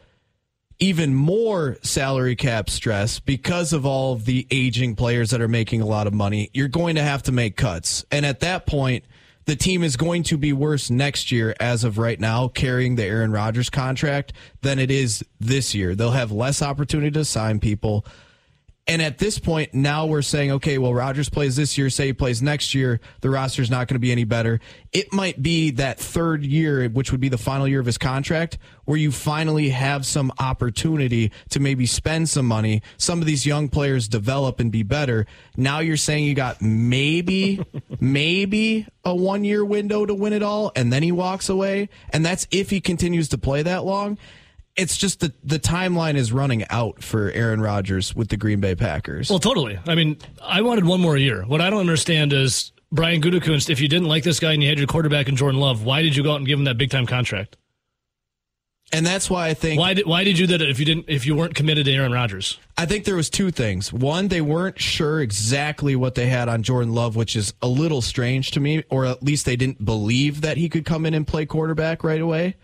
[0.79, 5.81] even more salary cap stress because of all of the aging players that are making
[5.81, 8.05] a lot of money, you're going to have to make cuts.
[8.11, 9.03] And at that point,
[9.45, 13.03] the team is going to be worse next year as of right now carrying the
[13.03, 14.31] Aaron Rodgers contract
[14.61, 15.95] than it is this year.
[15.95, 18.05] They'll have less opportunity to sign people.
[18.89, 22.13] And at this point, now we're saying, okay, well, Rodgers plays this year, say he
[22.13, 24.59] plays next year, the roster's not going to be any better.
[24.91, 28.57] It might be that third year, which would be the final year of his contract,
[28.85, 32.81] where you finally have some opportunity to maybe spend some money.
[32.97, 35.27] Some of these young players develop and be better.
[35.55, 37.63] Now you're saying you got maybe,
[37.99, 41.89] maybe a one year window to win it all, and then he walks away.
[42.09, 44.17] And that's if he continues to play that long
[44.79, 48.75] it's just the the timeline is running out for Aaron Rodgers with the Green Bay
[48.75, 49.29] Packers.
[49.29, 49.79] Well, totally.
[49.85, 51.43] I mean, I wanted one more year.
[51.43, 53.69] What I don't understand is Brian Gutekunst.
[53.69, 56.01] If you didn't like this guy and you had your quarterback in Jordan Love, why
[56.01, 57.57] did you go out and give him that big time contract?
[58.91, 61.05] and that's why I think Why did Why did you do that if you didn't
[61.07, 62.57] if you weren't committed to Aaron Rodgers?
[62.77, 63.93] I think there was two things.
[63.93, 68.01] One, they weren't sure exactly what they had on Jordan Love, which is a little
[68.01, 71.27] strange to me, or at least they didn't believe that he could come in and
[71.27, 72.55] play quarterback right away.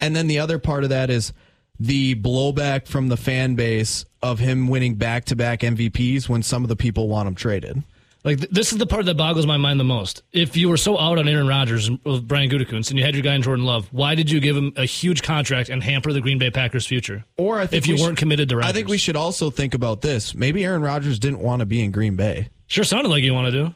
[0.00, 1.32] And then the other part of that is
[1.78, 6.62] the blowback from the fan base of him winning back to back MVPs when some
[6.62, 7.82] of the people want him traded.
[8.26, 10.24] Like th- this is the part that boggles my mind the most.
[10.32, 13.22] If you were so out on Aaron Rodgers with Brian Gutekunst and you had your
[13.22, 16.20] guy in Jordan Love, why did you give him a huge contract and hamper the
[16.20, 17.24] Green Bay Packers' future?
[17.36, 19.50] Or I think if you we weren't committed to Rodgers, I think we should also
[19.50, 20.34] think about this.
[20.34, 22.48] Maybe Aaron Rodgers didn't want to be in Green Bay.
[22.66, 23.74] sure sounded like he want to do.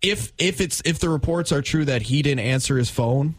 [0.00, 3.34] If if it's if the reports are true that he didn't answer his phone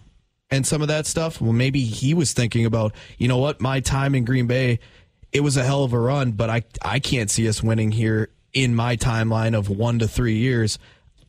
[0.52, 3.80] and some of that stuff, well, maybe he was thinking about, you know what, my
[3.80, 4.80] time in Green Bay,
[5.32, 8.30] it was a hell of a run, but I I can't see us winning here
[8.54, 10.80] in my timeline of one to three years.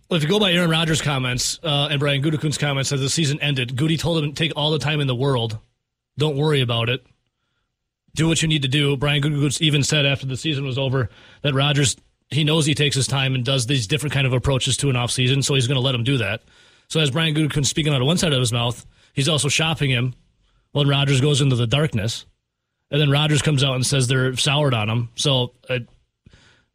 [0.09, 3.11] Well, if you go by Aaron Rodgers' comments uh, and Brian Gutekunst's comments as the
[3.11, 5.59] season ended, Goody told him to take all the time in the world.
[6.19, 7.07] Don't worry about it.
[8.17, 8.97] Do what you need to do.
[8.97, 11.11] Brian Gutekunst even said after the season was over
[11.43, 11.97] that Rodgers
[12.31, 14.97] he knows he takes his time and does these different kind of approaches to an
[14.97, 16.43] offseason, so he's going to let him do that.
[16.89, 19.91] So as Brian Gutekunst speaking out of one side of his mouth, he's also shopping
[19.91, 20.15] him
[20.73, 22.27] when Rodgers goes into the darkness,
[22.91, 25.09] and then Rodgers comes out and says they're soured on him.
[25.15, 25.81] So uh,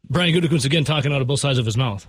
[0.08, 2.06] Brian Gutekunst again talking out of both sides of his mouth.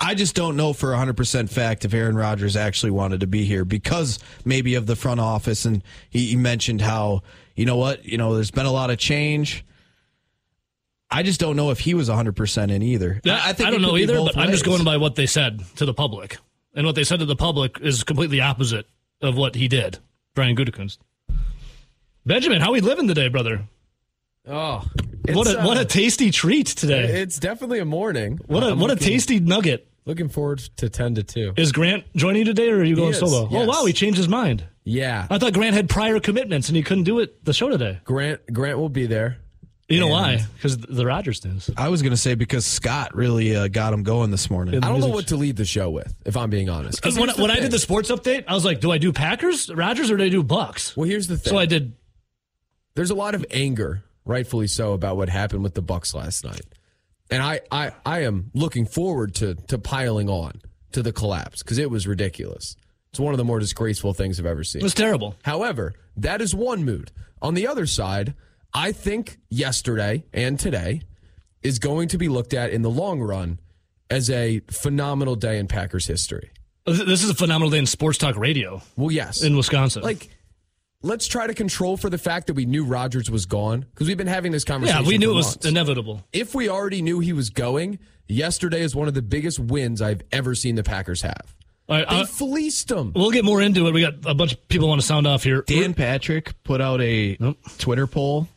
[0.00, 3.64] I just don't know for 100% fact if Aaron Rodgers actually wanted to be here
[3.64, 5.66] because maybe of the front office.
[5.66, 7.22] And he, he mentioned how,
[7.54, 9.64] you know what, you know, there's been a lot of change.
[11.10, 13.20] I just don't know if he was 100% in either.
[13.24, 15.62] Yeah, I, think I don't know either, but I'm just going by what they said
[15.76, 16.38] to the public.
[16.74, 18.86] And what they said to the public is completely opposite
[19.24, 19.98] of what he did,
[20.34, 20.98] Brian Gutekunst.
[22.26, 23.64] Benjamin, how we living today, brother?
[24.46, 24.86] Oh,
[25.28, 27.22] what a what uh, a tasty treat today.
[27.22, 28.38] It's definitely a morning.
[28.46, 29.88] What a I'm what a tasty nugget.
[30.06, 31.54] Looking forward to ten to two.
[31.56, 33.48] Is Grant joining you today, or are you going solo?
[33.50, 34.64] Oh wow, he changed his mind.
[34.84, 38.00] Yeah, I thought Grant had prior commitments and he couldn't do it the show today.
[38.04, 39.38] Grant Grant will be there.
[39.88, 40.46] You know And- why?
[40.56, 41.68] Because the Rodgers news.
[41.76, 44.82] I was going to say because Scott really uh, got him going this morning.
[44.82, 47.02] I don't know what to lead the show with, if I'm being honest.
[47.02, 49.70] 'Cause When, when I did the sports update, I was like, do I do Packers,
[49.72, 50.96] Rodgers, or do I do Bucks?
[50.96, 51.50] well, here's the thing.
[51.52, 51.92] So I did.
[52.94, 56.62] There's a lot of anger, rightfully so, about what happened with the Bucks last night,
[57.30, 60.52] and I I, I am looking forward to to piling on
[60.92, 62.76] to the collapse because it was ridiculous.
[63.10, 64.80] It's one of the more disgraceful things I've ever seen.
[64.80, 65.34] It was terrible.
[65.42, 67.10] However, that is one mood.
[67.42, 68.34] On the other side,
[68.74, 71.02] I think yesterday and today
[71.62, 73.60] is going to be looked at in the long run
[74.10, 76.50] as a phenomenal day in Packers history.
[76.86, 79.42] This is a phenomenal day in sports talk radio Well, yes.
[79.42, 80.02] in Wisconsin.
[80.02, 80.28] like,
[81.02, 84.18] let's try to control for the fact that we knew Rodgers was gone because we've
[84.18, 85.02] been having this conversation.
[85.02, 85.66] yeah, we knew for it was months.
[85.66, 86.22] inevitable.
[86.32, 87.98] if we already knew he was going,
[88.28, 91.54] yesterday is one of the biggest wins I've ever seen the Packers have.
[91.88, 93.12] All right, They uh, fleeced them.
[93.14, 93.94] we'll get more into it.
[93.94, 95.62] We got a bunch of people want to sound off here.
[95.66, 97.58] Dan Patrick put out a Nope.
[97.78, 98.48] Twitter poll,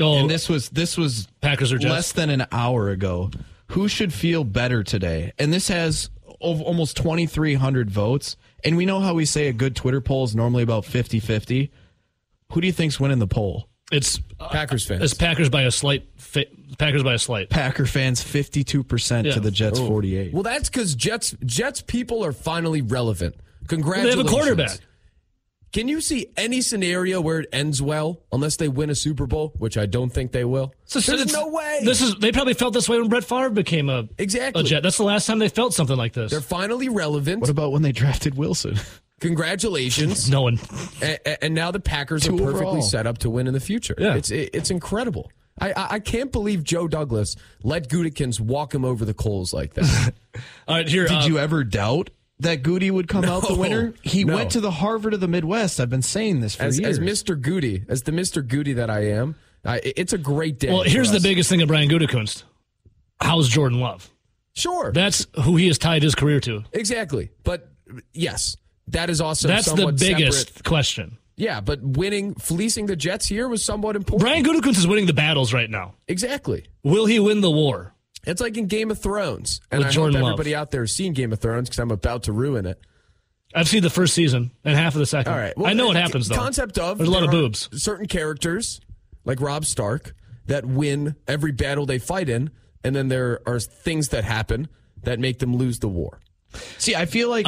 [0.00, 1.92] oh, and this was this was Packers or Jets?
[1.92, 3.30] less than an hour ago.
[3.68, 5.32] Who should feel better today?
[5.38, 8.36] And this has ov- almost 2,300 votes.
[8.62, 11.70] And we know how we say a good Twitter poll is normally about 50 50.
[12.52, 13.68] Who do you think's winning the poll?
[13.92, 15.02] it's uh, Packers fans.
[15.02, 16.06] it's Packers by a slight.
[16.16, 16.46] Fa-
[16.78, 17.50] Packers by a slight.
[17.50, 20.32] Packer fans 52% to the Jets 48.
[20.32, 23.36] Well, that's because Jets Jets people are finally relevant.
[23.68, 24.16] Congratulations.
[24.16, 24.22] They Congratulations.
[24.22, 24.78] have a quarterback.
[25.74, 29.52] Can you see any scenario where it ends well unless they win a Super Bowl,
[29.58, 30.72] which I don't think they will?
[30.84, 31.80] So- so There's no way.
[31.82, 34.62] This is they probably felt this way when Brett Favre became a Exactly.
[34.62, 34.84] a Jet.
[34.84, 36.30] That's the last time they felt something like this.
[36.30, 37.40] They're finally relevant.
[37.40, 38.76] What about when they drafted Wilson?
[39.20, 40.30] Congratulations.
[40.36, 40.60] no one.
[41.02, 42.82] and, and now the Packers are perfectly overall.
[42.82, 43.96] set up to win in the future.
[43.98, 44.14] Yeah.
[44.14, 45.30] It's it, it's incredible.
[45.60, 49.74] I, I I can't believe Joe Douglas let Gutekunst walk him over the coals like
[49.74, 50.14] that.
[50.68, 51.06] All right, here.
[51.08, 52.10] Did uh, you ever doubt
[52.44, 53.58] that Goody would come out the No.
[53.60, 53.94] winner?
[54.02, 54.34] He No.
[54.36, 55.80] went to the Harvard of the Midwest.
[55.80, 56.98] I've been saying this for as, years.
[56.98, 57.38] as Mr.
[57.40, 58.46] Goody, as the Mr.
[58.46, 59.34] Goody that I am,
[59.64, 60.72] I, it's a great day.
[60.72, 62.44] Well, here's for the biggest thing of Brian Gutekunst.
[63.20, 64.10] How's Jordan Love?
[64.56, 66.62] Sure, That's who he has tied his career to.
[66.72, 67.30] exactly.
[67.42, 67.68] But
[68.12, 68.56] yes,
[68.88, 70.64] that is also That's the biggest separate.
[70.64, 71.18] question.
[71.36, 74.20] Yeah, but winning, fleecing the Jets here was somewhat important.
[74.20, 75.94] Brian Gutekunst is winning the battles right now.
[76.06, 76.66] exactly.
[76.84, 77.93] Will he win the war?
[78.26, 80.32] It's like in Game of Thrones, and With I Jordan hope Love.
[80.34, 82.80] everybody out there has seen Game of Thrones because I'm about to ruin it.
[83.54, 85.32] I've seen the first season and half of the second.
[85.32, 85.52] All right.
[85.64, 86.34] I know what happens though.
[86.34, 87.68] Concept of there's a lot there of boobs.
[87.80, 88.80] Certain characters,
[89.24, 90.14] like Robb Stark,
[90.46, 92.50] that win every battle they fight in,
[92.82, 94.68] and then there are things that happen
[95.04, 96.20] that make them lose the war.
[96.78, 97.46] See, I feel like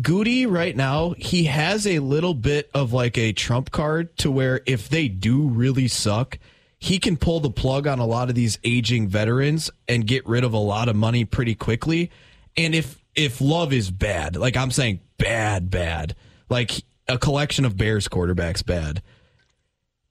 [0.00, 4.60] Goody right now, he has a little bit of like a trump card to where
[4.66, 6.38] if they do really suck,
[6.80, 10.42] he can pull the plug on a lot of these aging veterans and get rid
[10.42, 12.10] of a lot of money pretty quickly.
[12.56, 16.16] And if if love is bad, like I'm saying bad, bad,
[16.48, 19.02] like a collection of Bears quarterbacks bad,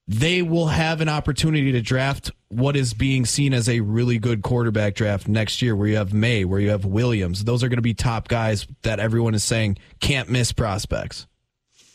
[0.07, 4.43] they will have an opportunity to draft what is being seen as a really good
[4.43, 7.45] quarterback draft next year, where you have Maye, where you have Williams.
[7.45, 11.25] Those are going to be top guys that everyone is saying can't miss prospects.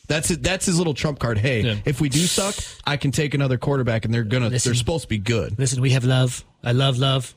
[0.06, 0.42] That's it.
[0.42, 1.38] That's his little trump card.
[1.38, 1.76] Hey, Yeah.
[1.84, 4.48] if we do suck, I can take another quarterback, and they're gonna.
[4.50, 4.70] Listen.
[4.70, 5.58] they're supposed to be good.
[5.58, 6.44] Listen, we have love.
[6.62, 7.34] I love love.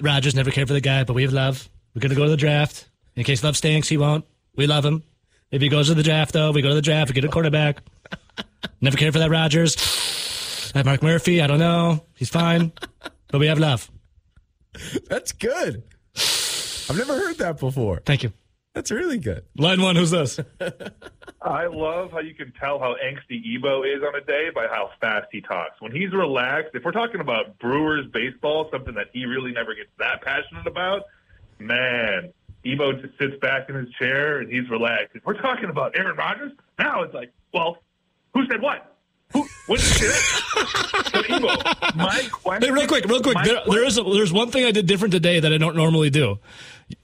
[0.00, 1.68] Rodgers never cared for the guy, but we have love.
[1.94, 2.88] We're going to go to the draft.
[3.14, 4.24] In case love stinks, he won't.
[4.54, 5.02] We love him.
[5.50, 7.08] If he goes to the draft, though, we go to the draft.
[7.10, 7.78] We get a quarterback.
[8.82, 9.76] never cared for that Rodgers.
[10.74, 11.40] I have Mark Murphy.
[11.40, 12.04] I don't know.
[12.14, 12.72] He's fine,
[13.28, 13.90] but we have love.
[15.08, 15.82] That's good.
[16.16, 18.02] I've never heard that before.
[18.04, 18.32] Thank you.
[18.76, 19.42] That's really good.
[19.56, 20.38] Line one, who's this?
[21.40, 24.90] I love how you can tell how angsty Ebo is on a day by how
[25.00, 25.80] fast he talks.
[25.80, 29.88] When he's relaxed, if we're talking about Brewers baseball, something that he really never gets
[29.98, 31.04] that passionate about,
[31.58, 32.34] man,
[32.66, 35.16] Ebo just sits back in his chair and he's relaxed.
[35.16, 37.78] If we're talking about Aaron Rodgers, now it's like, well,
[38.34, 38.94] who said what?
[39.32, 39.46] Who?
[39.68, 40.62] What did you say?
[41.12, 41.46] so Ebo,
[41.96, 42.62] my question.
[42.62, 43.36] Hey, real quick, real quick.
[43.36, 45.76] my There, there is a, there's one thing I did different today that I don't
[45.76, 46.40] normally do.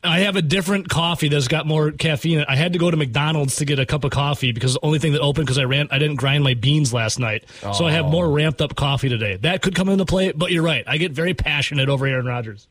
[0.05, 2.45] I have a different coffee that's got more caffeine.
[2.49, 5.01] I had to go to McDonald's to get a cup of coffee because the only
[5.01, 7.93] thing that opened because I ran I didn't grind my beans last night, so I
[7.93, 8.33] have more oh.
[8.33, 9.37] ramped up coffee today.
[9.37, 10.85] That could come into play, but you're right.
[10.87, 12.69] I get very passionate over Aaron Rodgers.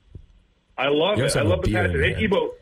[0.77, 1.27] I love You it.
[1.27, 2.03] also I love the beer passion.
[2.03, 2.23] Hey.
[2.23, 2.53] Ebo,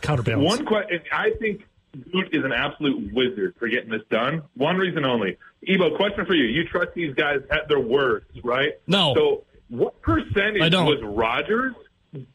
[0.00, 0.48] Counterbalance.
[0.48, 1.00] One question.
[1.12, 1.66] I think
[2.12, 4.42] Dude is an absolute wizard for getting this done.
[4.54, 5.36] One reason only.
[5.66, 6.44] Ebo, question for you.
[6.44, 8.72] You trust these guys at their words, right?
[8.86, 9.14] No.
[9.14, 10.86] So, what percentage I don't.
[10.86, 11.74] was Rodgers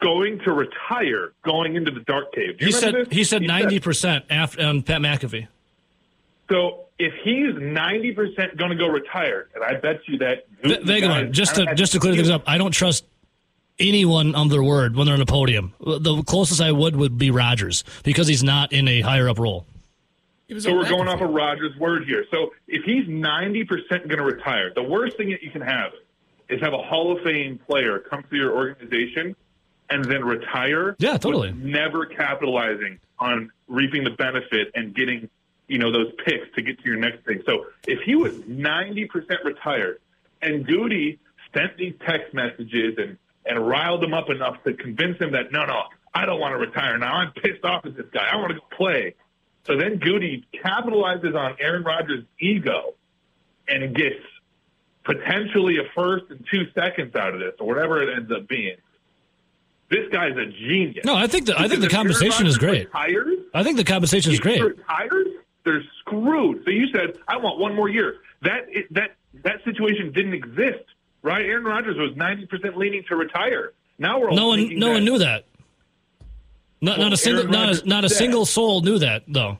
[0.01, 2.57] going to retire going into the dark cave?
[2.57, 3.17] Do you he remember said this?
[3.17, 5.47] he said ninety percent after on um, Pat McAfee.
[6.49, 10.79] So, if he's ninety percent going to go retire, and I bet you that V-
[10.83, 13.05] Vagabond, just to just to clear things up, I don't trust
[13.79, 15.73] anyone on their word when they're on a podium.
[15.79, 19.65] The closest I would would be Rodgers because he's not in a higher up role.
[20.57, 22.25] So we're going off of Rodgers' word here.
[22.31, 25.91] So if he's ninety percent going to retire, the worst thing that you can have
[26.49, 29.35] is have a Hall of Fame player come to your organization
[29.89, 30.95] and then retire.
[30.99, 31.51] Yeah, totally.
[31.51, 35.29] Never capitalizing on reaping the benefit and getting
[35.67, 37.41] you know those picks to get to your next thing.
[37.45, 39.99] So if he was ninety percent retired
[40.41, 41.19] and Goody
[41.53, 45.65] sent these text messages and and riled him up enough to convince him that no,
[45.65, 45.83] no,
[46.13, 47.13] I don't want to retire now.
[47.13, 48.27] I'm pissed off at this guy.
[48.31, 49.15] I want to go play.
[49.65, 52.95] So then Goody capitalizes on Aaron Rodgers' ego
[53.67, 54.23] and gets
[55.03, 58.77] potentially a first and two seconds out of this, or whatever it ends up being.
[59.89, 61.03] This guy's a genius.
[61.03, 62.85] No, I think the I think the Because if Aaron compensation is great.
[62.85, 64.61] Retires, I think the conversation is great.
[64.63, 65.27] retires,
[65.65, 66.63] they're screwed.
[66.63, 68.17] So you said, I want one more year.
[68.43, 70.83] That that that situation didn't exist,
[71.23, 71.43] right?
[71.45, 73.73] Aaron Rodgers was ninety percent leaning to retire.
[73.97, 75.45] Now we're all No one no that- one knew that.
[76.81, 79.57] Not, not a single not a, not a single soul knew that though.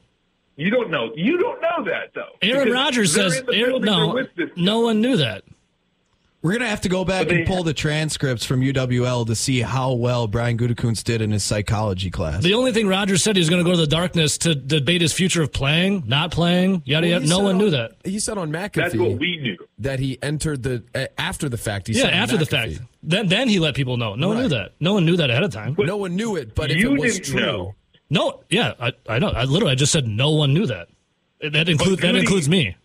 [0.55, 1.11] You don't know.
[1.15, 2.37] You don't know that though.
[2.41, 4.61] Aaron Rodgers says Aaron, no with this guy.
[4.61, 5.43] no one knew that.
[6.41, 9.59] We're gonna have to go back they and pull the transcripts from UWL to see
[9.59, 12.41] how well Brian Gutekunst did in his psychology class.
[12.41, 15.01] The only thing Rodgers said he was going to go to the darkness to debate
[15.01, 17.27] his future of playing, not playing, yada Well, yada.
[17.27, 17.91] No one on- knew that.
[18.05, 19.57] He said on McAfee That's what we knew.
[19.79, 21.87] that he entered the uh, after the fact.
[21.87, 22.79] He Yeah, said on after the fact.
[23.03, 24.15] Then then he let people know.
[24.15, 24.75] No one knew that.
[24.79, 25.75] No one knew that ahead of time.
[25.77, 27.75] No one knew it, but if You it was didn't true, know.
[28.09, 29.27] No, yeah, I, I know.
[29.29, 30.87] I literally I just said no one knew that.
[31.41, 32.75] That includes that includes me.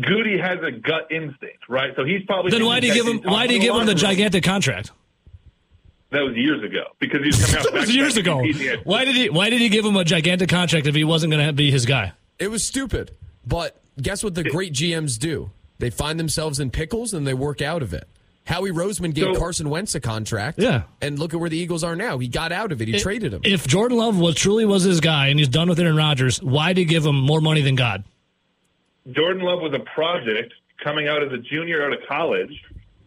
[0.00, 1.92] Goody has a gut instinct, right?
[1.96, 3.94] So he's probably Then why do you give him why do you give him the
[3.94, 4.90] gigantic contract?
[6.10, 8.80] That was years ago because he was coming out That was back- years back ago.
[8.84, 11.44] Why did he why did he give him a gigantic contract if he wasn't going
[11.46, 12.12] to be his guy?
[12.38, 13.12] it was stupid.
[13.46, 15.50] But guess what the great GMs do?
[15.78, 18.08] They find themselves in pickles and they work out of it.
[18.44, 20.58] Howie Roseman gave So- Carson Wentz a contract.
[20.60, 20.82] Yeah.
[21.00, 22.18] And look at where the Eagles are now.
[22.18, 22.88] He got out of it.
[22.88, 23.40] He traded him.
[23.44, 26.68] If Jordan Love was truly was his guy and he's done with Aaron Rodgers, why
[26.74, 28.04] did he give him more money than God?
[29.10, 32.62] Jordan Love was a project coming out as a junior out of college,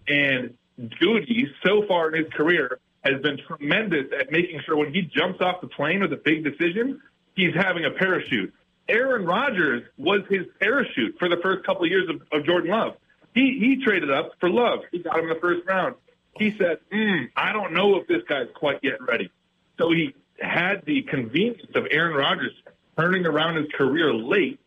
[0.08, 0.54] and
[1.00, 5.42] Goody, so far in his career, has been tremendous at making sure when he jumps
[5.42, 7.02] off the plane with a big decision,
[7.36, 8.54] he's having a parachute.
[8.90, 12.96] Aaron Rodgers was his parachute for the first couple of years of, of Jordan Love.
[13.34, 14.80] He he traded up for Love.
[14.92, 15.96] He got him in the first round.
[16.38, 19.32] He said, mm, "I don't know if this guy's quite yet ready."
[19.78, 22.54] So he had the convenience of Aaron Rodgers
[22.98, 24.60] turning around his career late,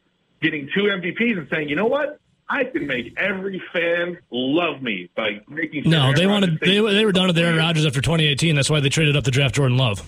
[0.43, 2.19] getting two MVPs, and saying, "You know what?
[2.49, 6.81] I can make every fan love me by making." Sure No, Aaron they wanted they,
[6.81, 8.55] they were done with Aaron Rodgers after 2018.
[8.57, 10.03] That's why they traded up to draft Jordan Love.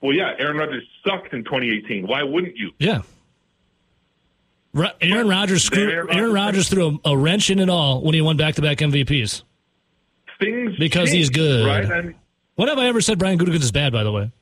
[0.00, 2.06] Well, yeah, Aaron Rodgers sucked in 2018.
[2.06, 2.72] Why wouldn't you?
[2.78, 3.02] Yeah.
[4.74, 8.12] Ro- Aaron Rodgers screwed, Aaron Aaron Rodgers- threw a, a wrench in it all when
[8.14, 9.42] he won back to back MVPs.
[10.40, 11.64] Things Because he's good.
[11.66, 11.84] right?
[11.84, 12.14] And
[12.56, 13.92] When have I ever said Brian Gutekunst is bad?
[13.92, 14.32] By the way,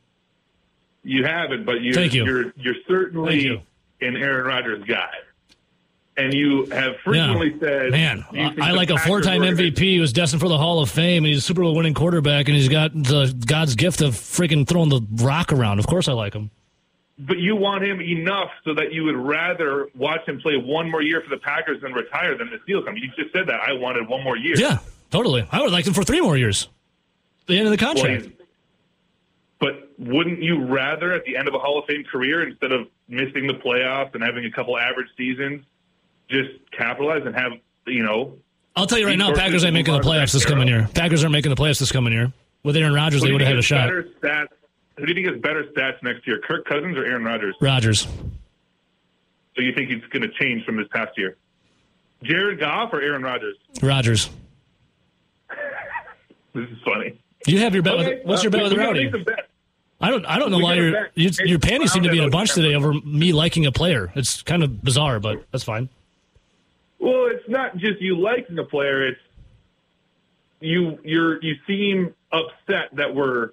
[1.05, 2.25] you haven't, but you're Thank you.
[2.25, 3.61] you're you're certainly you.
[4.03, 5.11] An Aaron Rodgers guy,
[6.16, 8.24] and you have frequently said, man,
[8.61, 11.42] I like a four-time MVP who's destined for the Hall of Fame, and he's a
[11.42, 15.53] Super Bowl winning quarterback, and he's got the God's gift of freaking throwing the rock
[15.53, 15.78] around.
[15.78, 16.50] Of course, I like him.
[17.18, 21.03] But you want him enough so that you would rather watch him play one more
[21.03, 22.88] year for the Packers than retire than the Steelers.
[22.88, 23.61] I mean, you just said that.
[23.61, 24.55] I wanted one more year.
[24.57, 24.78] Yeah,
[25.11, 25.46] totally.
[25.53, 26.68] I would like him for three more years.
[27.46, 28.22] the end of the Well, contract.
[28.24, 28.34] he's-
[29.59, 32.88] but wouldn't you rather, at the end of a Hall of Fame career, instead of
[33.12, 35.64] missing the playoffs and having a couple average seasons,
[36.28, 37.52] just capitalize and have
[37.86, 38.38] you know?
[38.74, 40.66] I'll tell you right now, Packers ain't making the move on to playoffs this coming
[40.66, 40.88] year.
[40.94, 42.32] Packers aren't making the playoffs this coming year.
[42.64, 43.88] With Aaron Rodgers, they would have had a shot.
[43.88, 44.48] Better stats.
[44.96, 47.54] Who do you think has better stats next year, Kirk Cousins or Aaron Rodgers?
[47.60, 48.06] Rodgers.
[49.56, 51.36] So you think he's going to change from this past year?
[52.22, 53.56] Jared Goff or Aaron Rodgers?
[53.82, 54.30] Rodgers.
[56.54, 57.18] This is funny.
[57.46, 57.94] You have your bet.
[57.94, 59.10] Okay, with, what's uh, your bet we- with Rowdy?
[60.03, 60.26] Make some bets.
[60.28, 60.36] I don't.
[60.36, 62.74] I don't know We why your your, panties seem to be in a bunch today
[62.74, 64.12] over me liking a player.
[64.14, 65.88] It's kind of bizarre, but that's fine.
[66.98, 69.20] Well, it's not just you liking a player; it's
[70.61, 73.50] you you're you seem upset that we're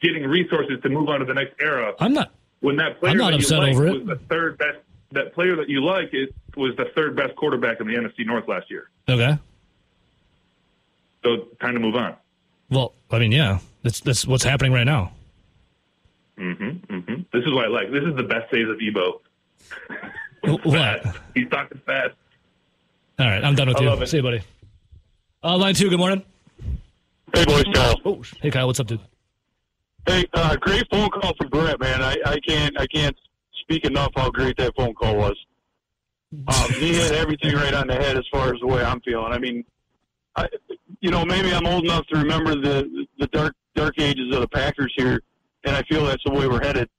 [0.00, 1.94] getting resources to move on to the next era.
[1.98, 2.32] I'm not.
[2.60, 3.92] When that player I'm not upset you over it.
[3.92, 4.78] was the third best,
[5.12, 8.48] that player that you like it was the third best quarterback in the NFC North
[8.48, 8.90] last year.
[9.08, 9.38] Okay.
[11.22, 12.16] So time to move on.
[12.70, 15.12] Well, I mean, yeah, that's that's what's happening right now.
[17.40, 17.90] This is what I like.
[17.90, 19.22] This is the best days of Ebo.
[20.44, 21.16] Wh- What?
[21.34, 22.10] He's talking fast.
[23.18, 23.88] All right, I'm done with I you.
[23.88, 24.08] love it.
[24.08, 24.42] See you, buddy.
[25.42, 25.88] Uh, line two.
[25.88, 26.22] Good morning.
[27.34, 27.98] Hey, boys, Kyle.
[28.04, 29.00] Oh, hey Kyle, what's up, dude?
[30.06, 32.02] Hey, uh, great phone call from Brett, man.
[32.02, 33.16] I, I can't I can't
[33.62, 35.36] speak enough how great that phone call was.
[36.46, 39.32] Um, he hit everything right on the head as far as the way I'm feeling.
[39.32, 39.64] I mean,
[40.36, 40.46] I,
[41.00, 44.48] you know, maybe I'm old enough to remember the the dark dark ages of the
[44.48, 45.22] Packers here,
[45.64, 46.90] and I feel that's the way we're headed.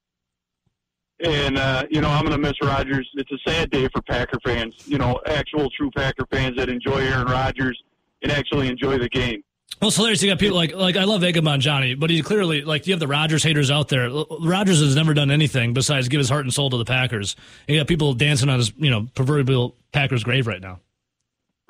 [1.23, 3.09] And uh, you know, I'm going to miss Rodgers.
[3.13, 4.75] It's a sad day for Packer fans.
[4.87, 7.81] You know, actual true Packer fans that enjoy Aaron Rodgers
[8.21, 9.43] and actually enjoy the game.
[9.79, 10.21] Well, it's hilarious.
[10.21, 12.99] You got people like like I love Vagabond Johnny, but he clearly like you have
[12.99, 14.09] the Rodgers haters out there.
[14.39, 17.35] Rodgers has never done anything besides give his heart and soul to the Packers.
[17.67, 20.79] And you got people dancing on his you know proverbial Packers grave right now.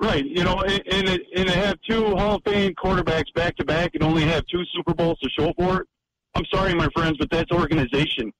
[0.00, 3.56] Right, you know, and and, it, and to have two Hall of Fame quarterbacks back
[3.56, 5.88] to back and only have two Super Bowls to show for it.
[6.34, 8.32] I'm sorry, my friends, but that's organization.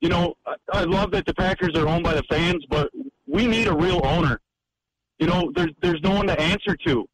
[0.00, 2.90] You know, I, I love that the Packers are owned by the fans, but
[3.26, 4.40] we need a real owner.
[5.18, 7.08] You know, there's there's no one to answer to,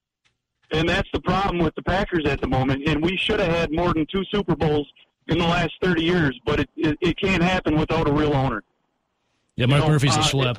[0.70, 2.86] and that's the problem with the Packers at the moment.
[2.86, 4.86] And we should have had more than two Super Bowls
[5.28, 8.62] in the last 30 years, but it it, it can't happen without a real owner.
[9.56, 10.56] Yeah, Mark You know, Murphy's a uh, schlep.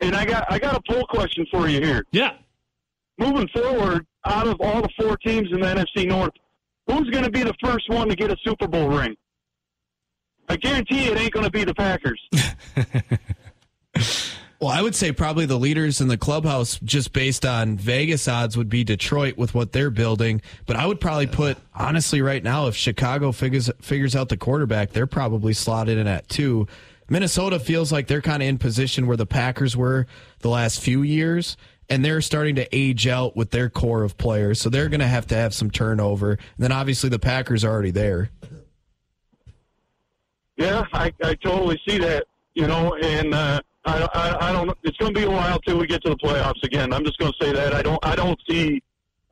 [0.00, 2.04] And I got I got a poll question for you here.
[2.12, 2.34] Yeah,
[3.18, 6.32] moving forward, out of all the four teams in the NFC North,
[6.86, 9.16] who's going to be the first one to get a Super Bowl ring?
[10.48, 12.20] I guarantee it ain't going to be the Packers.
[14.64, 18.56] Well, I would say probably the leaders in the clubhouse, just based on Vegas odds,
[18.56, 20.40] would be Detroit with what they're building.
[20.64, 24.92] But I would probably put honestly right now, if Chicago figures figures out the quarterback,
[24.92, 26.66] they're probably slotted in at two.
[27.10, 30.06] Minnesota feels like they're kind of in position where the Packers were
[30.38, 31.58] the last few years,
[31.90, 34.62] and they're starting to age out with their core of players.
[34.62, 36.30] So they're going to have to have some turnover.
[36.30, 38.30] And then obviously the Packers are already there.
[40.56, 42.24] Yeah, I, I totally see that.
[42.54, 44.70] You know, and uh, I, I, I don't.
[44.84, 46.92] It's going to be a while till we get to the playoffs again.
[46.92, 48.04] I'm just going to say that I don't.
[48.04, 48.82] I don't see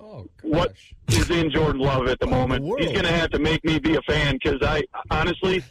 [0.00, 0.74] Oh, what
[1.08, 2.64] is in Jordan Love at the moment.
[2.64, 2.80] world.
[2.82, 5.62] He's going to have to make me be a fan because I honestly.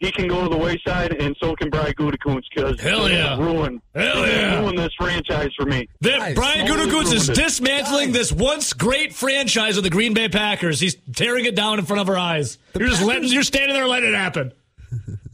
[0.00, 3.38] He can go to the wayside, and so can Brian Gutekunst because Hell yeah.
[3.38, 4.58] ruin, Hell yeah.
[4.58, 5.88] ruin this franchise for me.
[6.00, 7.34] That Guys, Brian Gutekunst is ruined it.
[7.44, 10.80] dismantling this once great franchise of the Green Bay Packers.
[10.80, 12.58] He's tearing it down in front of our eyes.
[12.76, 14.52] you're just letting, you're standing there letting it happen.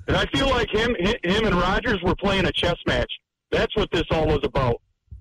[0.07, 3.13] And I feel like him, him and Rodgers were playing a chess match.
[3.51, 4.81] That's what this all was about.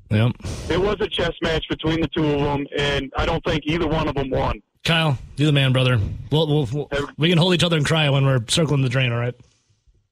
[0.10, 0.32] Yep.
[0.70, 3.88] It was a chess match between the two of them, and I don't think either
[3.88, 4.62] one of them won.
[4.86, 6.00] Kyle, do the man, brother.
[6.32, 9.12] We'll, we'll, we'll- we can hold each other and cry when we're circling the drain.
[9.12, 9.36] All right.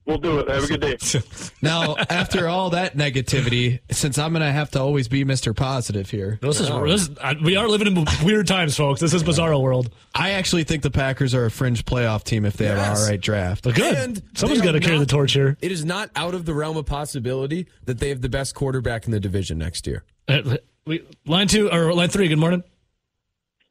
[0.05, 0.47] We'll do it.
[0.49, 0.97] Have a good day.
[1.61, 5.55] Now, after all that negativity, since I'm going to have to always be Mr.
[5.55, 9.01] Positive here, This is, this is uh, we are living in weird times, folks.
[9.01, 9.89] This is bizarro world.
[10.13, 13.09] I actually think the Packers are a fringe playoff team if they have an all
[13.09, 13.63] right draft.
[13.63, 13.95] But good.
[13.95, 15.57] And Someone's they got to are carry the not- torch here.
[15.59, 19.05] It is not out of the realm of possibility that they have the best quarterback
[19.05, 20.03] in the division next year.
[20.27, 22.27] Uh, we, line two or line three.
[22.27, 22.63] Good morning.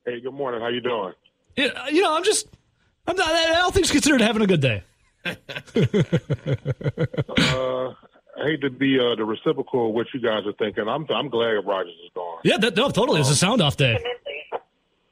[0.05, 0.61] Hey, good morning.
[0.61, 1.12] How you doing?
[1.56, 2.48] Yeah, you know, I'm just,
[3.06, 3.31] I'm not.
[3.59, 4.82] All things considered, having a good day.
[7.36, 7.92] Uh,
[8.36, 10.88] I hate to be uh, the reciprocal of what you guys are thinking.
[10.88, 12.40] I'm I'm glad Rodgers is gone.
[12.42, 13.20] Yeah, that, no, totally.
[13.20, 14.02] It's a sound off day.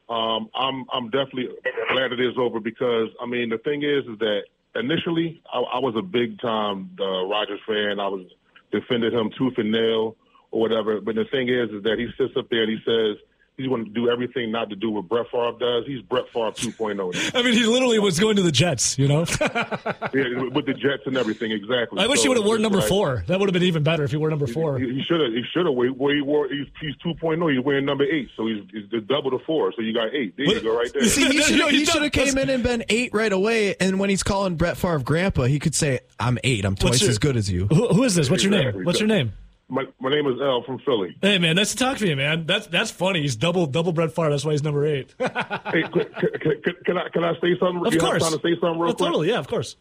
[0.08, 1.48] Um, I'm I'm definitely
[1.92, 4.42] glad it is over because I mean the thing is is that
[4.74, 8.00] initially I, I was a big time uh, Rodgers fan.
[8.00, 8.26] I was
[8.72, 10.16] defended him tooth and nail
[10.50, 11.00] or whatever.
[11.00, 13.16] But the thing is is that he sits up there and he says
[13.58, 15.84] He's going to do everything not to do what Brett Favre does.
[15.86, 17.34] He's Brett Favre 2.0.
[17.38, 19.20] I mean, he literally was going to the Jets, you know?
[19.40, 22.00] yeah, with the Jets and everything, exactly.
[22.02, 23.24] I wish So he would have worn number like- four.
[23.26, 24.78] That would have been even better if he wore number four.
[24.78, 25.32] He, he should have.
[25.32, 25.74] He should have.
[25.74, 27.54] Where he wore, he's, he's 2.0.
[27.54, 29.70] He's wearing number eight, so he's, he's the double the four.
[29.76, 30.34] So you got eight.
[30.36, 31.02] There you go, right there.
[31.02, 33.10] You see, he should No, he he's should not- have came in and been eight
[33.12, 33.76] right away.
[33.78, 36.64] And when he's calling Brett Favre grandpa, he could say, "I'm eight.
[36.64, 38.30] I'm twice your- as good as you." Who, who is this?
[38.30, 38.84] What's your name?
[38.84, 39.34] What's your name?
[39.72, 41.16] My, my name is L from Philly.
[41.22, 42.44] Hey man, nice to talk to you, man.
[42.44, 43.22] That's that's funny.
[43.22, 44.28] He's double double Brett Favre.
[44.28, 45.14] That's why he's number eight.
[45.18, 47.90] Hey, can, can, can I can I say something?
[47.90, 48.22] you course.
[48.22, 48.98] Have time to say something real Oh, quick?
[48.98, 49.76] totally, yeah, of course.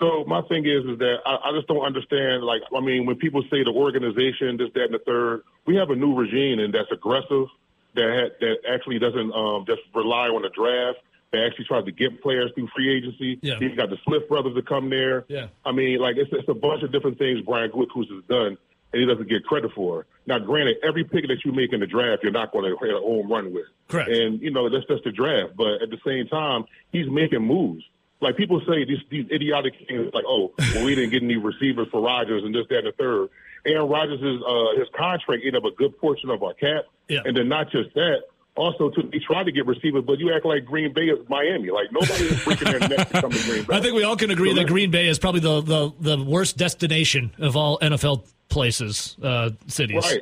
[0.00, 2.42] So my thing is, is that I, I just don't understand.
[2.42, 5.90] Like, I mean, when people say the organization, this, that, and the third, we have
[5.90, 7.46] a new regime and that's aggressive,
[7.94, 10.98] that had, that actually doesn't um, just rely on the draft.
[11.30, 13.38] They actually tries to get players through free agency.
[13.42, 13.58] Yeah.
[13.60, 15.24] He's got the Smith brothers to come there.
[15.28, 15.46] Yeah.
[15.64, 18.58] I mean, like it's, it's a bunch of different things Brian Gutekunst has done,
[18.92, 20.06] and he doesn't get credit for.
[20.26, 22.94] Now, granted, every pick that you make in the draft, you're not going to hit
[22.94, 23.64] a home run with.
[23.88, 24.10] Correct.
[24.10, 25.56] And you know that's just the draft.
[25.56, 27.84] But at the same time, he's making moves.
[28.20, 31.88] Like people say these these idiotic things like, oh, well, we didn't get any receivers
[31.90, 33.28] for Rodgers and this, that, and the third.
[33.66, 37.20] Aaron Rodgers' is uh, his contract ate up a good portion of our cap, Yeah.
[37.24, 38.22] and then not just that.
[38.54, 41.70] Also, to they tried to get receivers, but you act like Green Bay is Miami.
[41.70, 43.76] Like nobody is freaking their neck to come to Green Bay.
[43.76, 46.22] I think we all can agree So that Green Bay is probably the, the, the
[46.22, 50.04] worst destination of all NFL places, uh, cities.
[50.04, 50.20] Right.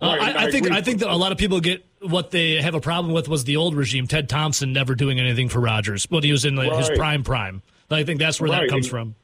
[0.00, 0.70] Uh, Right, I, I I think.
[0.70, 3.44] I think that a lot of people get what they have a problem with was
[3.44, 6.70] the old regime, Ted Thompson never doing anything for Rodgers when he was in like,
[6.72, 7.62] his prime prime.
[7.90, 8.68] I think that's where that Right.
[8.70, 9.14] comes from.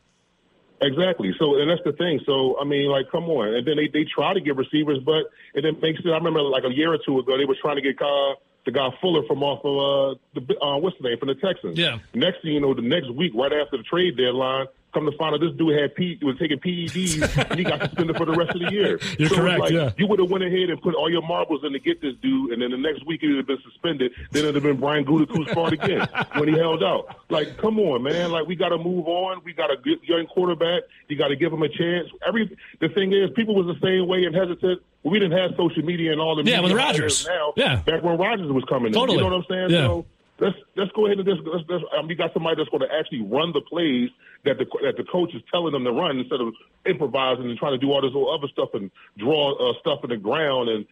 [0.80, 1.32] Exactly.
[1.38, 2.20] So, and that's the thing.
[2.26, 3.54] So, I mean, like, come on.
[3.54, 6.08] And then they, they try to get receivers, but it then makes it.
[6.08, 8.72] I remember like a year or two ago, they were trying to get uh, the
[8.72, 11.78] guy Fuller from off of uh, the uh, what's the name from the Texans.
[11.78, 11.98] Yeah.
[12.14, 15.34] Next thing you know, the next week, right after the trade deadline, come to find
[15.34, 18.50] out this dude had P was taking PEDs and he got suspended for the rest
[18.54, 18.98] of the year.
[19.18, 19.90] You're so correct, Like, yeah.
[19.96, 22.52] You would have went ahead and put all your marbles in to get this dude,
[22.52, 24.12] and then the next week he would have been suspended.
[24.30, 26.06] Then it'd have been Brian Gutekunst's fault again
[26.36, 27.16] when he held out.
[27.30, 28.30] Like, come on, man.
[28.30, 29.40] Like, we got to move on.
[29.44, 30.82] We got a good young quarterback.
[31.08, 32.08] You got to give him a chance.
[32.26, 34.82] Every the thing is, people was the same way and hesitant.
[35.04, 37.26] We didn't have social media and all the Yeah, media with Rodgers.
[37.26, 37.52] now.
[37.56, 37.76] Yeah.
[37.84, 38.88] back when Rodgers was coming.
[38.88, 38.92] in.
[38.92, 39.18] Totally.
[39.18, 39.70] You know what I'm saying?
[39.70, 39.86] Yeah.
[39.88, 40.06] So
[40.42, 42.92] let's let's go ahead and just let's, let's, um, we got somebody that's going to
[42.94, 44.10] actually run the plays
[44.44, 46.52] that the that the coach is telling them to run instead of
[46.84, 50.16] improvising and trying to do all this other stuff and draw uh, stuff in the
[50.16, 50.84] ground and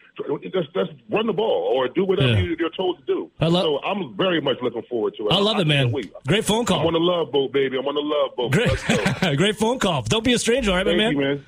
[0.53, 2.39] just just run the ball or do whatever Yeah.
[2.39, 3.29] you, you're told to do.
[3.39, 5.33] I love- so I'm very much looking forward to it.
[5.33, 5.91] I love it, man.
[5.91, 6.11] wait.
[6.27, 6.79] Great phone call.
[6.81, 7.77] I'm on the love boat, baby.
[7.77, 8.51] I'm on the love boat.
[8.53, 10.01] Great, great phone call.
[10.03, 11.11] Don't be a stranger, all right, Thank man?
[11.13, 11.45] you, man.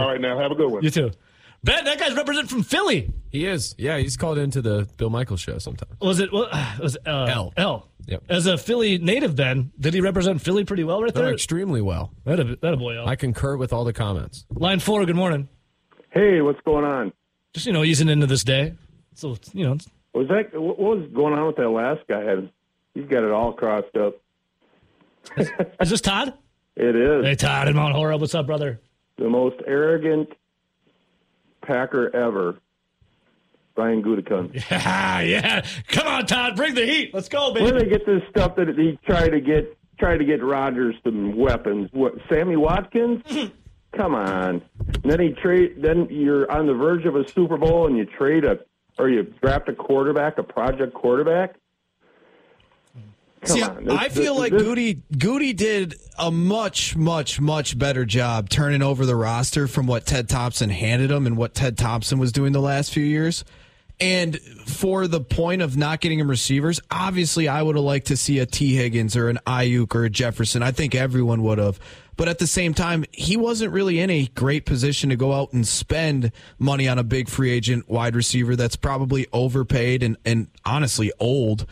[0.00, 0.82] All right, now have a good one.
[0.82, 1.10] You too.
[1.64, 3.10] Ben, that guy's representing from Philly.
[3.30, 3.74] He is.
[3.78, 5.98] Yeah, he's called into the Bill Michaels show sometimes.
[6.00, 6.32] Was it?
[6.32, 6.50] What,
[6.80, 7.52] was it, uh, L.
[7.56, 7.88] L.
[8.06, 8.24] Yep.
[8.28, 11.32] As a Philly native, Ben, did he represent Philly pretty well right They're there?
[11.32, 12.12] extremely well.
[12.24, 13.08] That a, that a boy, L.
[13.08, 14.44] I concur with all the comments.
[14.50, 15.04] Line four.
[15.06, 15.48] Good morning.
[16.10, 17.12] Hey, what's going on?
[17.54, 18.74] Just you know, easing into this day.
[19.14, 19.78] So you know,
[20.12, 22.22] Was that what what was going on with that last guy?
[22.94, 24.16] He's got it all crossed up.
[25.80, 26.34] is this Todd?
[26.76, 28.20] It is Hey, Todd in Mount Horeb.
[28.20, 28.80] What's up, brother?
[29.16, 30.28] the most arrogant
[31.64, 32.58] Packer ever.
[33.74, 34.64] Brian Gutekunst.
[34.70, 35.66] Yeah, yeah.
[35.88, 36.56] Come on, Todd.
[36.56, 37.12] Bring the heat.
[37.12, 37.64] Let's go, baby.
[37.64, 41.36] Where they get this stuff that he tried to get tried to get Rodgers some
[41.36, 41.88] weapons?
[41.92, 43.22] What Sammy Watkins?
[43.24, 43.54] Mm-hmm.
[43.96, 44.62] Come on.
[45.02, 45.82] And then he trade.
[45.82, 48.58] Then you're on the verge of a Super Bowl, and you trade a
[48.98, 51.56] or you draft a quarterback, a project quarterback.
[53.46, 53.84] Come See, on.
[53.84, 58.48] This- I feel this- like this- Goody Goody did a much, much, much better job
[58.48, 62.32] turning over the roster from what Ted Thompson handed him and what Ted Thompson was
[62.32, 63.44] doing the last few years.
[64.00, 68.16] And for the point of not getting him receivers, obviously I would have liked to
[68.16, 70.62] see a Tee Higgins or an Aiyuk or a Jefferson.
[70.64, 71.78] I think everyone would have.
[72.16, 75.52] But at the same time, he wasn't really in a great position to go out
[75.52, 80.48] and spend money on a big free agent wide receiver that's probably overpaid and, and
[80.64, 81.66] honestly old.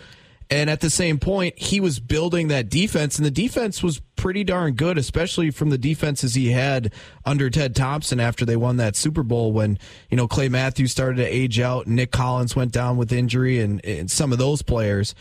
[0.53, 4.45] And at the same point, he was building that defense, and the defense was pretty
[4.45, 6.93] darn good, especially from the defenses he had
[7.25, 9.79] under Ted Thompson after they won that Super Bowl when,
[10.11, 13.83] you know, Clay Matthews started to age out, Nick Collins went down with injury, and,
[13.83, 15.15] and some of those players.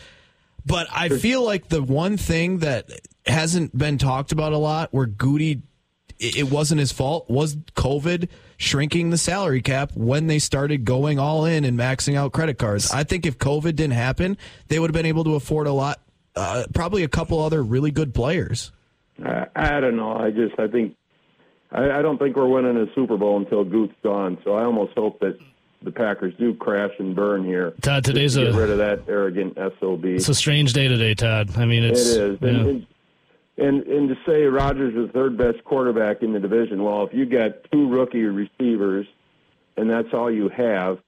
[0.66, 2.90] But I feel like the one thing that
[3.24, 5.62] hasn't been talked about a lot where Goody
[6.18, 8.28] it wasn't his fault was COVID
[8.62, 12.90] shrinking the salary cap when they started going all in and maxing out credit cards.
[12.92, 16.00] I think if COVID didn't happen, they would have been able to afford a lot,
[16.36, 18.70] uh, probably a couple other really good players.
[19.24, 20.12] I, I don't know.
[20.16, 20.94] I just I think
[21.72, 24.38] I, I don't think we're winning a Super Bowl until Goot's gone.
[24.44, 25.38] So I almost hope that
[25.82, 27.72] the Packers do crash and burn here.
[27.82, 30.04] Todd, today's Just to get a- rid of that arrogant sob.
[30.04, 31.50] It's a strange day today, Todd.
[31.56, 32.38] I mean, It it's is.
[32.40, 32.48] yeah.
[32.48, 32.86] And,
[33.58, 37.12] and, and to say Rodgers is the third best quarterback in the division, well, if
[37.12, 39.06] you got two rookie receivers
[39.76, 40.98] and that's all you have,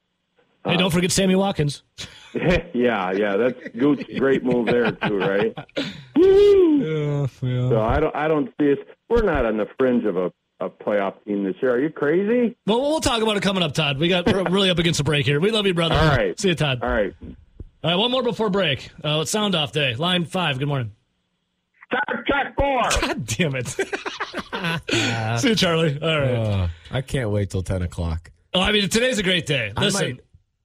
[0.66, 1.82] Hey, don't forget Sammy Watkins.
[2.34, 3.58] yeah, yeah, that's.
[4.18, 5.54] Great move there too, right?
[6.16, 7.26] Woo!
[7.28, 8.78] So I don't, I don't see us.
[9.08, 11.74] We're not on the fringe of a, a playoff team this year.
[11.74, 12.56] Are you crazy?
[12.66, 13.98] Well, we'll talk about it coming up, Todd.
[13.98, 15.38] We got we're really up against the break here.
[15.38, 15.96] We love you, brother.
[15.96, 16.38] All right.
[16.40, 16.80] See you, Todd.
[16.82, 17.14] All right.
[17.22, 18.90] All right, one more before break.
[19.04, 19.94] Uh, it's sound off day.
[19.94, 20.58] Line five.
[20.58, 20.92] Good morning.
[21.90, 22.82] Check, check four.
[23.00, 23.68] God damn it.
[25.40, 25.98] See you, Charlie.
[26.00, 26.30] All right.
[26.34, 28.30] Uh, I can't wait till 10 o'clock.
[28.52, 29.72] Oh, I mean, today's a great day.
[29.76, 30.20] I might,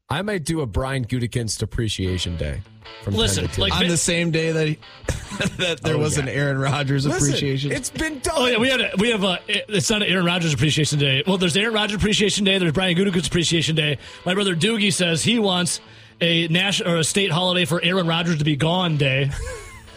[0.09, 2.61] I might do a Brian Gutekunst appreciation day.
[3.03, 4.79] From Listen, like- on the same day that he,
[5.57, 6.23] that there Oh, was yeah.
[6.23, 7.71] an Aaron Rodgers Listen, appreciation.
[7.71, 8.33] It's been done.
[8.35, 11.23] Oh yeah, we had a, we have a it's not an Aaron Rodgers Appreciation Day.
[11.27, 12.57] Well, there's Aaron Rodgers Appreciation Day.
[12.57, 13.99] There's Brian Gutekunst Appreciation Day.
[14.25, 15.81] My brother Doogie says he wants
[16.19, 19.29] a national or a state holiday for Aaron Rodgers to be gone day.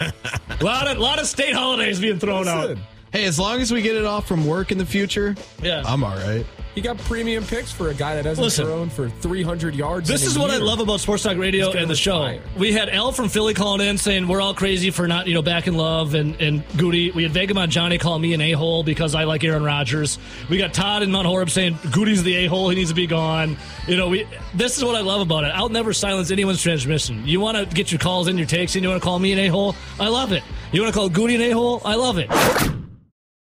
[0.03, 0.13] A
[0.65, 2.77] lot of lot of state holidays being thrown out.
[3.13, 5.83] Hey, as long as we get it off from work in the future, Yeah.
[5.85, 6.47] I'm all right.
[6.75, 8.65] You got premium picks for a guy that hasn't Listen.
[8.65, 10.09] thrown for 300 yards.
[10.09, 12.23] This is what I love about Sports Talk Radio and the show.
[12.23, 12.41] retire.
[12.57, 15.43] We had Al from Philly calling in saying we're all crazy for not, you know,
[15.43, 17.11] back in love and, and Goody.
[17.11, 20.19] We had Vagabond Johnny call me an a hole because I like Aaron Rodgers.
[20.49, 22.71] We got Todd and Mount Horeb saying Goody's the a hole.
[22.71, 23.59] He needs to be gone.
[23.87, 25.49] You know, we this is what I love about it.
[25.49, 27.27] I'll never silence anyone's transmission.
[27.27, 29.33] You want to get your calls in, your takes, and you want to call me
[29.33, 29.77] an a hole?
[30.01, 30.43] I love it.
[30.73, 31.83] You want to call Goody an a hole?
[31.85, 32.31] I love it.